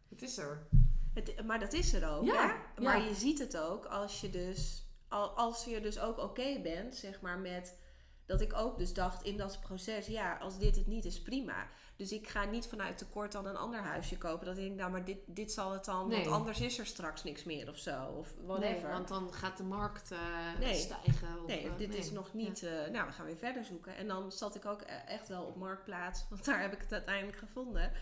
[0.08, 0.66] het is er.
[1.14, 2.82] Het, maar dat is er ook, Ja, hè?
[2.82, 4.81] Maar je ziet het ook als je dus,
[5.12, 7.80] als je dus ook oké bent, zeg maar, met
[8.26, 11.66] dat ik ook dus dacht in dat proces, ja, als dit het niet is, prima.
[11.96, 14.46] Dus ik ga niet vanuit tekort dan een ander huisje kopen.
[14.46, 16.18] Dat ik denk, nou, maar dit, dit zal het dan, Nee.
[16.24, 18.04] want anders is er straks niks meer of zo.
[18.04, 18.82] Of whatever.
[18.82, 20.18] Nee, want dan gaat de markt eh,
[20.58, 20.74] Nee.
[20.74, 21.40] stijgen.
[21.42, 21.98] Of, Nee, eh, dit nee.
[21.98, 22.62] is nog niet.
[22.62, 23.96] eh, nou, we gaan weer verder zoeken.
[23.96, 26.92] En dan zat ik ook e- echt wel op marktplaats, want daar heb ik het
[26.92, 27.92] uiteindelijk gevonden.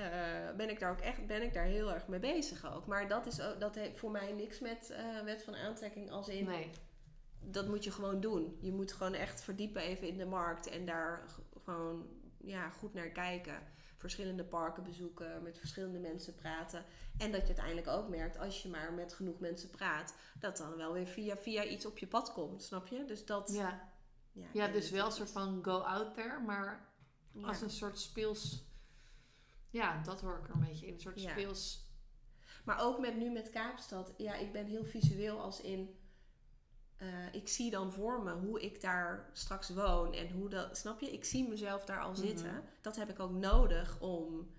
[0.00, 2.86] Eh, ben ik daar ook echt ben ik daar heel erg mee bezig ook.
[2.86, 6.28] Maar dat, is ook, dat heeft voor mij niks met eh, wet van aantrekking als
[6.28, 6.44] in.
[6.44, 6.70] Nee.
[7.40, 8.58] Dat moet je gewoon doen.
[8.60, 11.24] Je moet gewoon echt verdiepen even in de markt en daar
[11.64, 12.06] gewoon
[12.40, 13.54] ja, goed naar kijken.
[13.96, 16.84] Verschillende parken bezoeken, met verschillende mensen praten.
[17.18, 20.76] En dat je uiteindelijk ook merkt, als je maar met genoeg mensen praat, dat dan
[20.76, 23.04] wel weer via via iets op je pad komt, snap je?
[23.04, 23.50] Dus dat.
[23.52, 23.88] Ja,
[24.52, 26.88] Ja, dus wel een soort van go out there, maar
[27.32, 27.46] Ja.
[27.46, 28.68] als een soort speels...
[29.70, 30.94] Ja, dat hoor ik er een beetje in.
[30.94, 31.30] Een soort Ja.
[31.30, 31.88] speels...
[32.64, 34.12] Maar ook met nu met Kaapstad.
[34.16, 35.94] Ja, ik ben heel visueel als in.
[36.96, 40.76] eh, ik zie dan voor me hoe ik daar straks woon en hoe dat.
[40.76, 41.12] Snap je?
[41.12, 42.20] Ik zie mezelf daar al Mhm.
[42.20, 42.64] zitten.
[42.80, 44.50] Dat heb ik ook nodig om.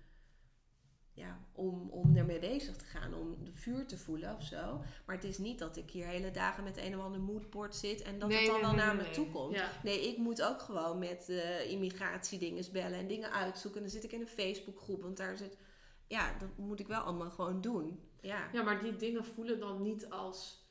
[1.14, 4.80] Ja, om, om ermee bezig te gaan, om de vuur te voelen of zo.
[5.06, 8.02] Maar het is niet dat ik hier hele dagen met een of ander moodboard zit
[8.02, 9.54] en dat Nee, het dan nee, wel nee, naar nee, me toe komt.
[9.54, 9.70] Ja.
[9.82, 13.80] Nee, ik moet ook gewoon met uh, immigratiedinges bellen en dingen uitzoeken.
[13.80, 15.56] En dan zit ik in een Facebookgroep, want daar zit...
[16.06, 18.00] Ja, dat moet ik wel allemaal gewoon doen.
[18.20, 18.48] Ja.
[18.52, 20.62] ja, maar die dingen voelen dan niet als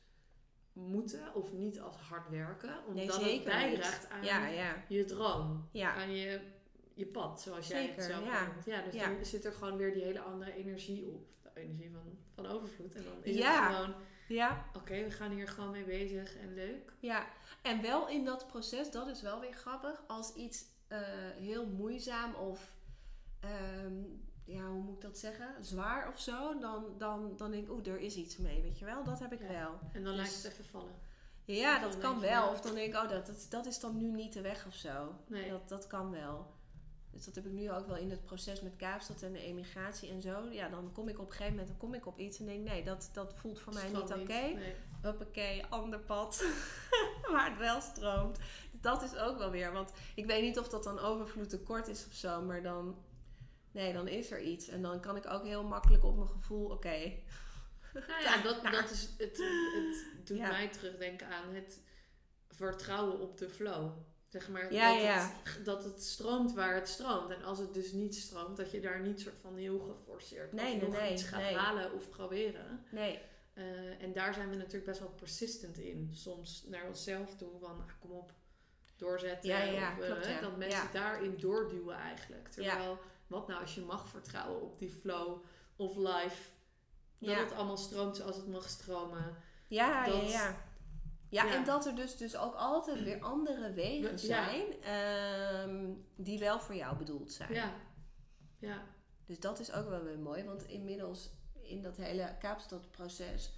[0.72, 2.74] moeten of niet als hard werken.
[2.86, 4.84] Omdat Nee, het bijdraagt aan Ja, ja.
[4.88, 5.68] je droom.
[5.72, 5.94] Ja.
[5.94, 6.40] Aan je,
[6.94, 8.46] je pad, zoals jij het zelf ja.
[8.46, 8.64] noemt.
[8.64, 9.06] Ja, dus Ja.
[9.14, 11.26] dan zit er gewoon weer die hele andere energie op.
[11.42, 12.94] De energie van, van overvloed.
[12.94, 13.66] En dan is Ja.
[13.66, 13.94] het gewoon,
[14.28, 16.92] Ja, oké, we gaan hier gewoon mee bezig en leuk.
[17.00, 17.26] ja.
[17.62, 20.98] En wel in dat proces, dat is wel weer grappig, als iets eh,
[21.36, 22.74] heel moeizaam of,
[23.40, 23.94] ehm,
[24.44, 27.86] ja, hoe moet ik dat zeggen, zwaar of zo, dan, dan, dan denk ik, oeh,
[27.86, 29.04] er is iets mee, weet je wel.
[29.04, 29.48] Dat heb ik Ja.
[29.48, 29.78] wel.
[29.92, 30.94] En dan Dus- lijkt het even vallen.
[31.44, 32.48] Ja, dat kan wel.
[32.50, 34.74] Of dan denk ik, oh, dat, dat, dat is dan nu niet de weg of
[34.74, 35.14] zo.
[35.26, 35.50] Nee.
[35.50, 36.46] Dat, dat kan wel.
[37.12, 40.10] Dus dat heb ik nu ook wel in het proces met Kaapstad en de emigratie
[40.10, 40.48] en zo.
[40.50, 42.64] Ja, dan kom ik op een gegeven moment dan kom ik op iets en denk,
[42.68, 44.32] nee, dat, dat voelt voor mij niet oké.
[44.32, 44.74] Nee.
[45.02, 46.44] Hoppakee, ander pad.
[47.32, 48.38] waar het wel stroomt.
[48.80, 49.72] dat is ook wel weer.
[49.72, 52.42] Want ik weet niet of dat dan overvloed tekort is of zo.
[52.42, 52.96] Maar dan...
[53.70, 54.68] Nee, dan is er iets.
[54.68, 56.70] En dan kan ik ook heel makkelijk op mijn gevoel...
[56.70, 57.12] Oké.
[57.92, 59.38] Nou ja, dat, dat is, het,
[59.74, 60.48] het doet Ja.
[60.48, 61.80] mij terugdenken aan het
[62.48, 63.90] vertrouwen op de flow.
[64.32, 65.30] Zeg maar, Ja, dat, ja.
[65.42, 67.30] Het, dat het stroomt waar het stroomt.
[67.30, 70.80] En als het dus niet stroomt, dat je daar niet soort van heel geforceerd Nee,
[70.80, 71.56] nog nee, iets gaat nee.
[71.56, 72.84] halen of proberen.
[72.90, 73.20] Nee.
[73.54, 76.10] Eh, en daar zijn we natuurlijk best wel persistent in.
[76.12, 78.32] Soms naar onszelf toe van, ah, kom op,
[78.96, 79.50] doorzetten.
[79.50, 80.40] Ja, ja, of, eh, klopt.
[80.40, 82.48] Dat mensen daarin doorduwen eigenlijk.
[82.48, 85.42] Terwijl, wat nou als je mag vertrouwen op die flow
[85.76, 86.50] of life.
[87.18, 89.36] Dat het allemaal stroomt zoals het mag stromen.
[89.68, 90.64] Ja, Dat- ja, ja.
[91.32, 91.54] Ja, Ja.
[91.54, 94.16] en dat er dus, dus ook altijd weer andere wegen Ja.
[94.16, 97.52] zijn ehm, die wel voor jou bedoeld zijn.
[97.52, 97.72] Ja.
[98.58, 98.82] Ja.
[99.26, 101.30] Dus dat is ook wel weer mooi, want inmiddels
[101.60, 103.52] in dat hele Kaapstadproces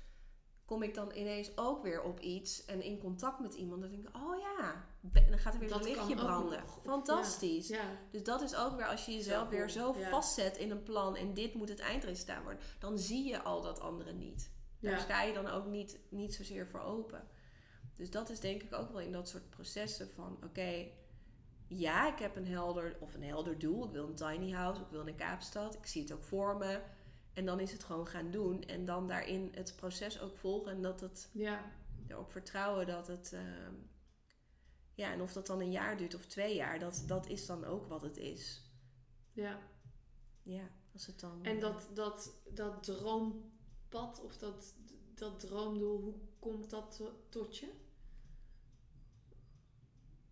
[0.65, 3.81] kom ik dan ineens ook weer op iets en in contact met iemand.
[3.81, 4.85] Dan denk ik, oh ja,
[5.29, 6.65] dan gaat er weer Dat een lichtje branden.
[6.83, 7.69] Fantastisch.
[7.69, 7.85] Ja.
[8.11, 11.35] Dus dat is ook weer als je jezelf weer zo vastzet in een plan en
[11.35, 14.53] dit moet het eindresultaat worden, dan zie je al dat andere niet.
[14.81, 17.29] Daar sta je dan ook niet, niet zozeer voor open.
[17.97, 20.87] Dus dat is denk ik ook wel in dat soort processen van oké,
[21.69, 23.85] ja, ik heb een helder of een helder doel.
[23.85, 25.75] Ik wil een tiny house, ik wil een Kaapstad.
[25.75, 26.81] Ik zie het ook voor me.
[27.33, 28.63] En dan is het gewoon gaan doen.
[28.63, 30.73] En dan daarin het proces ook volgen.
[30.73, 31.73] En dat het Ja.
[32.09, 33.33] erop vertrouwen dat het.
[33.33, 33.75] ehm,
[34.95, 37.65] ja, en of dat dan een jaar duurt of twee jaar, dat, dat is dan
[37.65, 38.63] ook wat het is.
[39.33, 39.59] ja.
[40.43, 41.45] Ja, als het dan.
[41.45, 44.75] En dat, dat, dat droompad of dat,
[45.15, 47.73] dat droomdoel, hoe komt dat to- tot je?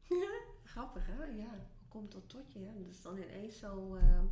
[0.64, 1.24] Grappig hè?
[1.24, 1.48] Ja.
[1.48, 2.60] Hoe komt dat tot je?
[2.60, 3.94] Ja, dat is dan ineens zo.
[3.94, 4.24] ehm,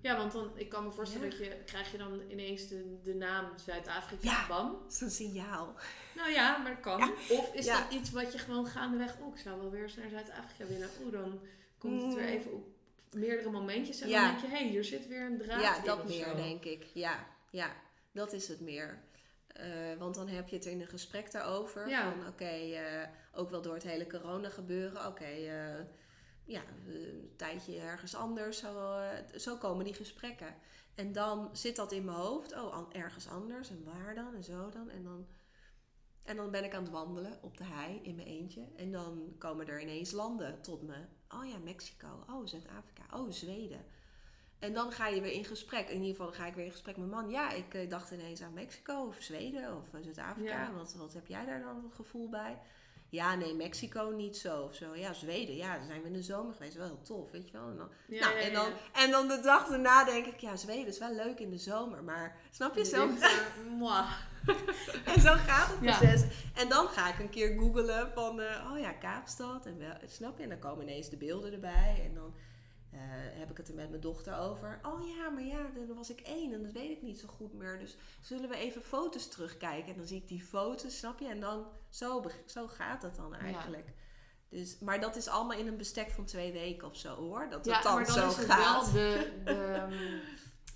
[0.00, 1.36] Ja, want dan, ik kan me voorstellen Ja.
[1.36, 4.46] dat je, krijg je dan ineens de, de naam Zuid-Afrika, Ja.
[4.46, 4.72] bam.
[4.82, 5.74] dat is een signaal.
[6.16, 6.98] Nou ja, maar dat kan.
[6.98, 7.12] Ja.
[7.38, 10.08] Of is dat iets wat je gewoon gaandeweg, oh ik zou wel weer eens naar
[10.08, 10.88] Zuid-Afrika willen.
[11.02, 11.40] Oeh, dan
[11.78, 12.30] komt het weer Mm.
[12.32, 12.66] even op
[13.12, 16.08] meerdere momentjes en dan denk je, hé, hey, hier zit weer een draad Ja, dat
[16.08, 16.34] meer zo.
[16.36, 16.82] denk ik.
[16.94, 17.72] Ja, ja,
[18.12, 18.98] dat is het meer.
[19.46, 21.90] Eh, want dan heb je het in een gesprek daarover.
[21.90, 23.08] Van oké, eh,
[23.38, 25.06] ook wel door het hele corona gebeuren.
[25.06, 25.84] Oké, eh,
[26.44, 28.58] ja, een tijdje ergens anders.
[28.58, 30.54] Zo, eh, zo komen die gesprekken.
[30.94, 32.52] En dan zit dat in mijn hoofd.
[32.56, 33.70] Oh, ergens anders.
[33.70, 34.34] En waar dan?
[34.34, 34.90] En zo dan.
[34.90, 35.26] En dan,
[36.22, 38.64] en dan ben ik aan het wandelen op de hei in mijn eentje.
[38.76, 40.96] En dan komen er ineens landen tot me.
[41.28, 42.24] Oh ja, Mexico.
[42.30, 43.02] Oh, Zuid-Afrika.
[43.12, 43.84] Oh, Zweden.
[44.58, 45.88] En dan ga je weer in gesprek.
[45.88, 47.30] In ieder geval ga ik weer in gesprek met mijn man.
[47.30, 50.62] Ja, ik eh, dacht ineens aan Mexico of Zweden of eh, Zuid-Afrika.
[50.62, 50.72] Ja.
[50.72, 52.58] Wat, wat heb jij daar dan een gevoel bij?
[53.10, 54.96] Ja, nee, Mexico niet zo of zo.
[54.96, 55.56] Ja, Zweden.
[55.56, 56.76] Ja, daar zijn we in de zomer geweest.
[56.76, 57.68] Wel heel tof, weet je wel.
[57.68, 60.56] En dan, Ja, nou, ja, en, dan, en dan de dag daarna denk ik, ja,
[60.56, 62.04] Zweden is wel leuk in de zomer.
[62.04, 63.08] Maar snap je, zo,
[63.68, 64.12] mwah.
[65.14, 66.22] en zo gaat het proces.
[66.54, 69.66] En dan ga ik een keer googelen van, eh, oh ja, Kaapstad.
[69.66, 70.42] En wel, snap je?
[70.42, 72.02] En dan komen ineens de beelden erbij.
[72.04, 72.34] En dan
[72.90, 72.98] eh,
[73.38, 74.78] heb ik het er met mijn dochter over.
[74.82, 77.52] Oh ja, maar ja, dan was ik één en dat weet ik niet zo goed
[77.52, 77.78] meer.
[77.78, 79.90] Dus zullen we even foto's terugkijken?
[79.92, 81.28] En dan zie ik die foto's, snap je?
[81.28, 83.92] En dan, zo, zo gaat het dan eigenlijk.
[84.48, 87.46] Dus, maar dat is allemaal in een bestek van twee weken of zo hoor.
[87.50, 88.92] Dat het Ja, dan, maar dan zo is het gaat.
[88.92, 90.18] wel de, de, ehm,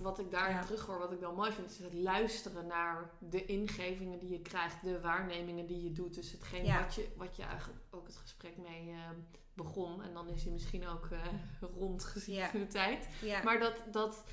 [0.03, 0.63] wat ik daarin Ja.
[0.63, 4.83] terughoor, wat ik wel mooi vind, is het luisteren naar de ingevingen die je krijgt,
[4.85, 6.15] de waarnemingen die je doet.
[6.15, 6.81] Dus hetgeen Ja.
[6.83, 9.15] wat, je, wat je eigenlijk ook het gesprek mee ehm,
[9.55, 10.03] begon.
[10.03, 11.19] En dan is hij misschien ook eh,
[11.79, 12.51] rond gezien Ja.
[12.51, 13.09] de tijd.
[13.45, 14.25] Maar dat, dat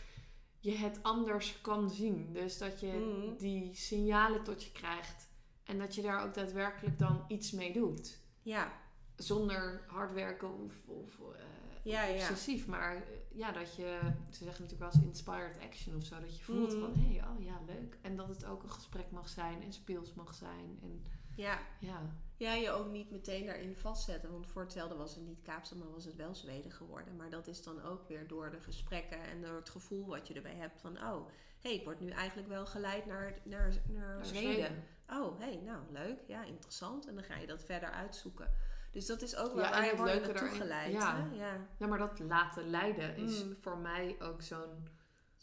[0.59, 2.33] je het anders kan zien.
[2.33, 3.37] Dus dat je Mhm.
[3.37, 5.27] die signalen tot je krijgt.
[5.63, 8.19] En dat je daar ook daadwerkelijk dan iets mee doet.
[8.41, 8.71] ja,
[9.15, 11.41] Zonder hard werken of, of eh,
[11.83, 12.13] ja, ja.
[12.13, 12.67] obsessief.
[12.67, 13.01] Maar eh,
[13.39, 16.19] ja, dat je, ze zeggen natuurlijk wel eens inspired action of zo.
[16.19, 16.79] Dat je voelt Mhm.
[16.79, 17.97] van, hé, hey, oh ja, leuk.
[18.01, 20.79] En dat het ook een gesprek mag zijn en speels mag zijn.
[20.81, 21.03] En
[21.35, 21.59] ja.
[21.79, 22.01] ja,
[22.37, 24.31] Ja, je ook niet meteen daarin vastzetten.
[24.31, 27.15] Want voor hetzelfde was het niet Kaapstad, maar was het wel Zweden geworden.
[27.15, 30.33] Maar dat is dan ook weer door de gesprekken en door het gevoel wat je
[30.33, 30.97] erbij hebt van...
[30.97, 31.27] Oh,
[31.59, 34.53] hé, hey, ik word nu eigenlijk wel geleid naar, naar, naar, naar Zweden.
[34.53, 34.83] Zweden.
[35.09, 36.19] Oh, hé, hey, nou, leuk.
[36.27, 37.07] Ja, interessant.
[37.07, 38.51] En dan ga je dat verder uitzoeken.
[38.91, 40.91] Dus dat is ook Ja, waar leuke naartoe daarin- geleid.
[40.91, 41.27] ja.
[41.33, 43.57] ja, Ja, maar dat laten leiden is Mm.
[43.61, 44.87] voor mij ook zo'n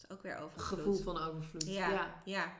[0.08, 1.66] ook weer gevoel van overvloed.
[1.66, 2.20] Ja, ja.
[2.24, 2.52] ja.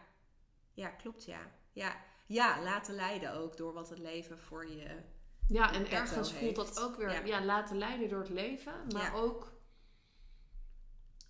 [0.75, 1.39] Ja, klopt, ja.
[1.73, 5.01] Ja, ja laten leiden ook door wat het leven voor je...
[5.49, 7.25] Ja, en ergens voelt dat ook weer Ja.
[7.39, 7.45] ja.
[7.45, 9.13] laten leiden door het leven, maar Ja.
[9.15, 9.53] ook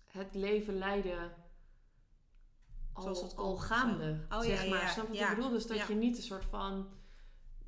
[0.07, 1.33] het leven leiden
[2.93, 4.25] al, Zoals het al gaande.
[4.29, 4.81] Oh, zeg ja, maar.
[4.81, 5.29] ja, Snap je wat ja.
[5.29, 5.51] ik bedoel?
[5.51, 5.85] Dus dat Ja.
[5.87, 6.89] je niet een soort van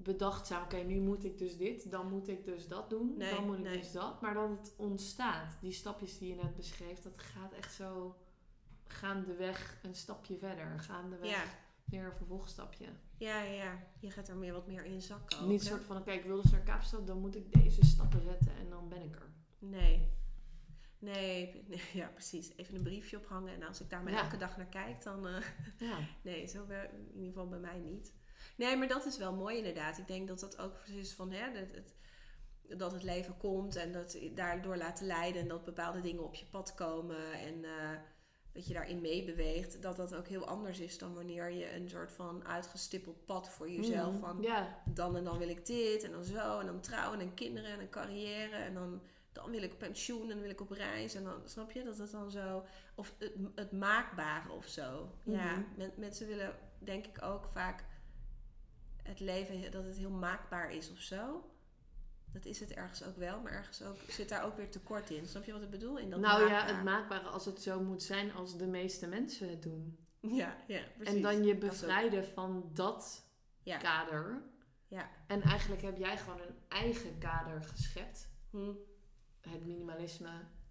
[0.03, 3.45] bedachtzaam, oké, nu moet ik dus dit, dan moet ik dus dat doen, Nee, dan
[3.45, 3.77] moet ik nee.
[3.77, 4.21] dus dat.
[4.21, 5.57] Maar dat het ontstaat.
[5.61, 8.15] Die stapjes die je net beschreef, dat gaat echt zo
[8.87, 10.79] gaandeweg een stapje verder.
[10.79, 11.43] Gaandeweg Ja.
[11.85, 12.85] Weer een vervolgstapje.
[13.17, 13.83] Ja, ja.
[13.99, 15.47] Je gaat er meer wat meer in zakken.
[15.47, 18.21] Niet een soort van, oké, ik wil dus naar Kaapstad, dan moet ik deze stappen
[18.21, 19.29] zetten en dan ben ik er.
[19.59, 20.11] Nee.
[20.99, 22.53] Nee, nee, ja precies.
[22.55, 24.23] Even een briefje ophangen en als ik daar maar Ja.
[24.23, 25.27] elke dag naar kijk, dan...
[25.27, 25.41] eh,
[25.77, 25.97] Ja.
[26.23, 28.13] nee, zo in ieder geval bij mij niet.
[28.57, 29.97] Nee, maar dat is wel mooi inderdaad.
[29.97, 31.31] Ik denk dat dat ook precies van...
[31.31, 31.95] Hè, dat, het,
[32.79, 35.41] dat het leven komt en dat je daardoor laten leiden...
[35.41, 37.63] en dat bepaalde dingen op je pad komen en...
[37.65, 37.99] eh,
[38.53, 42.11] dat je daarin meebeweegt, dat dat ook heel anders is dan wanneer je een soort
[42.11, 44.19] van uitgestippeld pad voor jezelf Mhm.
[44.19, 44.41] van
[44.93, 47.79] dan en dan wil ik dit en dan zo en dan trouwen en kinderen en
[47.79, 51.23] een carrière en dan, dan wil ik pensioen en dan wil ik op reis en
[51.23, 52.63] dan snap je dat het dan zo
[52.95, 55.11] of het, het maakbare of zo.
[55.23, 55.63] Ja, Mhm.
[55.77, 57.85] men- mensen willen denk ik ook vaak
[59.09, 61.43] het leven dat het heel maakbaar is of zo.
[62.33, 65.27] Dat is het ergens ook wel, maar ergens ook zit daar ook weer tekort in.
[65.27, 65.97] Snap je wat ik bedoel?
[65.97, 69.49] In dat nou ja, het maakbare als het zo moet zijn als de meeste mensen
[69.49, 70.07] het doen.
[70.21, 71.15] Ja, ja, precies.
[71.15, 73.25] En dan je bevrijden van dat
[73.63, 73.77] Ja.
[73.77, 74.41] kader.
[74.87, 75.09] Ja.
[75.27, 78.29] En eigenlijk heb jij gewoon een eigen kader geschept.
[78.51, 78.73] Hm.
[79.41, 80.29] Het minimalisme,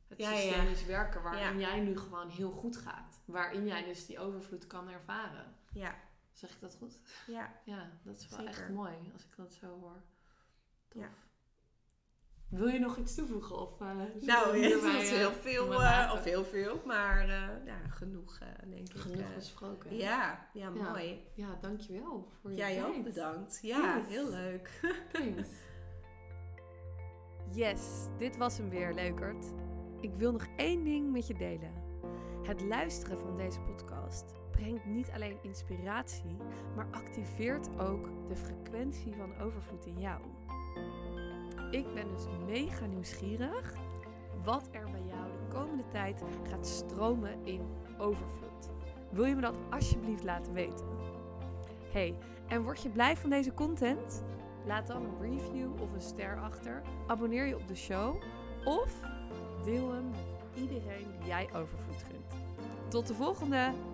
[0.09, 0.37] het Ja, ja.
[0.37, 3.21] systemisch werken, waarin jij nu gewoon heel goed gaat.
[3.25, 5.57] Waarin jij dus die overvloed kan ervaren.
[5.73, 5.95] Ja,
[6.39, 6.99] Zeg ik dat goed?
[7.27, 7.61] ja.
[7.65, 8.53] Ja, dat is wel Zeker.
[8.55, 10.03] echt mooi als ik dat zo hoor.
[10.89, 11.03] Tof.
[11.03, 11.09] Ja.
[12.49, 13.59] Wil je nog iets toevoegen?
[13.59, 13.87] Of, eh,
[14.21, 17.89] Nou, ja, dat is eh, heel veel, maar eh, of heel veel, maar eh, ja,
[17.89, 18.97] genoeg, eh, denk ik.
[19.01, 19.35] Genoeg eh.
[19.35, 19.97] besproken.
[19.97, 20.91] ja, ja, Ja.
[20.91, 21.27] mooi.
[21.35, 22.87] Ja, dankjewel voor je Jij tijd.
[22.97, 23.59] ook bedankt.
[23.63, 24.09] Ja, Yes.
[24.09, 24.81] heel leuk.
[25.13, 25.49] Thanks.
[27.53, 29.47] Yes, dit was hem weer, leukert.
[30.01, 31.73] Ik wil nog één ding met je delen.
[32.43, 36.37] Het luisteren van deze podcast brengt niet alleen inspiratie,
[36.77, 40.21] maar activeert ook de frequentie van overvloed in jou.
[41.71, 43.75] Ik ben dus mega nieuwsgierig
[44.45, 47.61] wat er bij jou de komende tijd gaat stromen in
[47.99, 48.69] overvloed.
[49.11, 50.87] Wil je me dat alsjeblieft laten weten?
[51.93, 54.25] Hey, en word je blij van deze content?
[54.67, 56.83] Laat dan een review of een ster achter.
[57.07, 58.23] Abonneer je op de show.
[58.65, 59.01] Of
[59.65, 62.35] deel hem met iedereen die jij overvloed gunt.
[62.89, 63.88] Tot de volgende!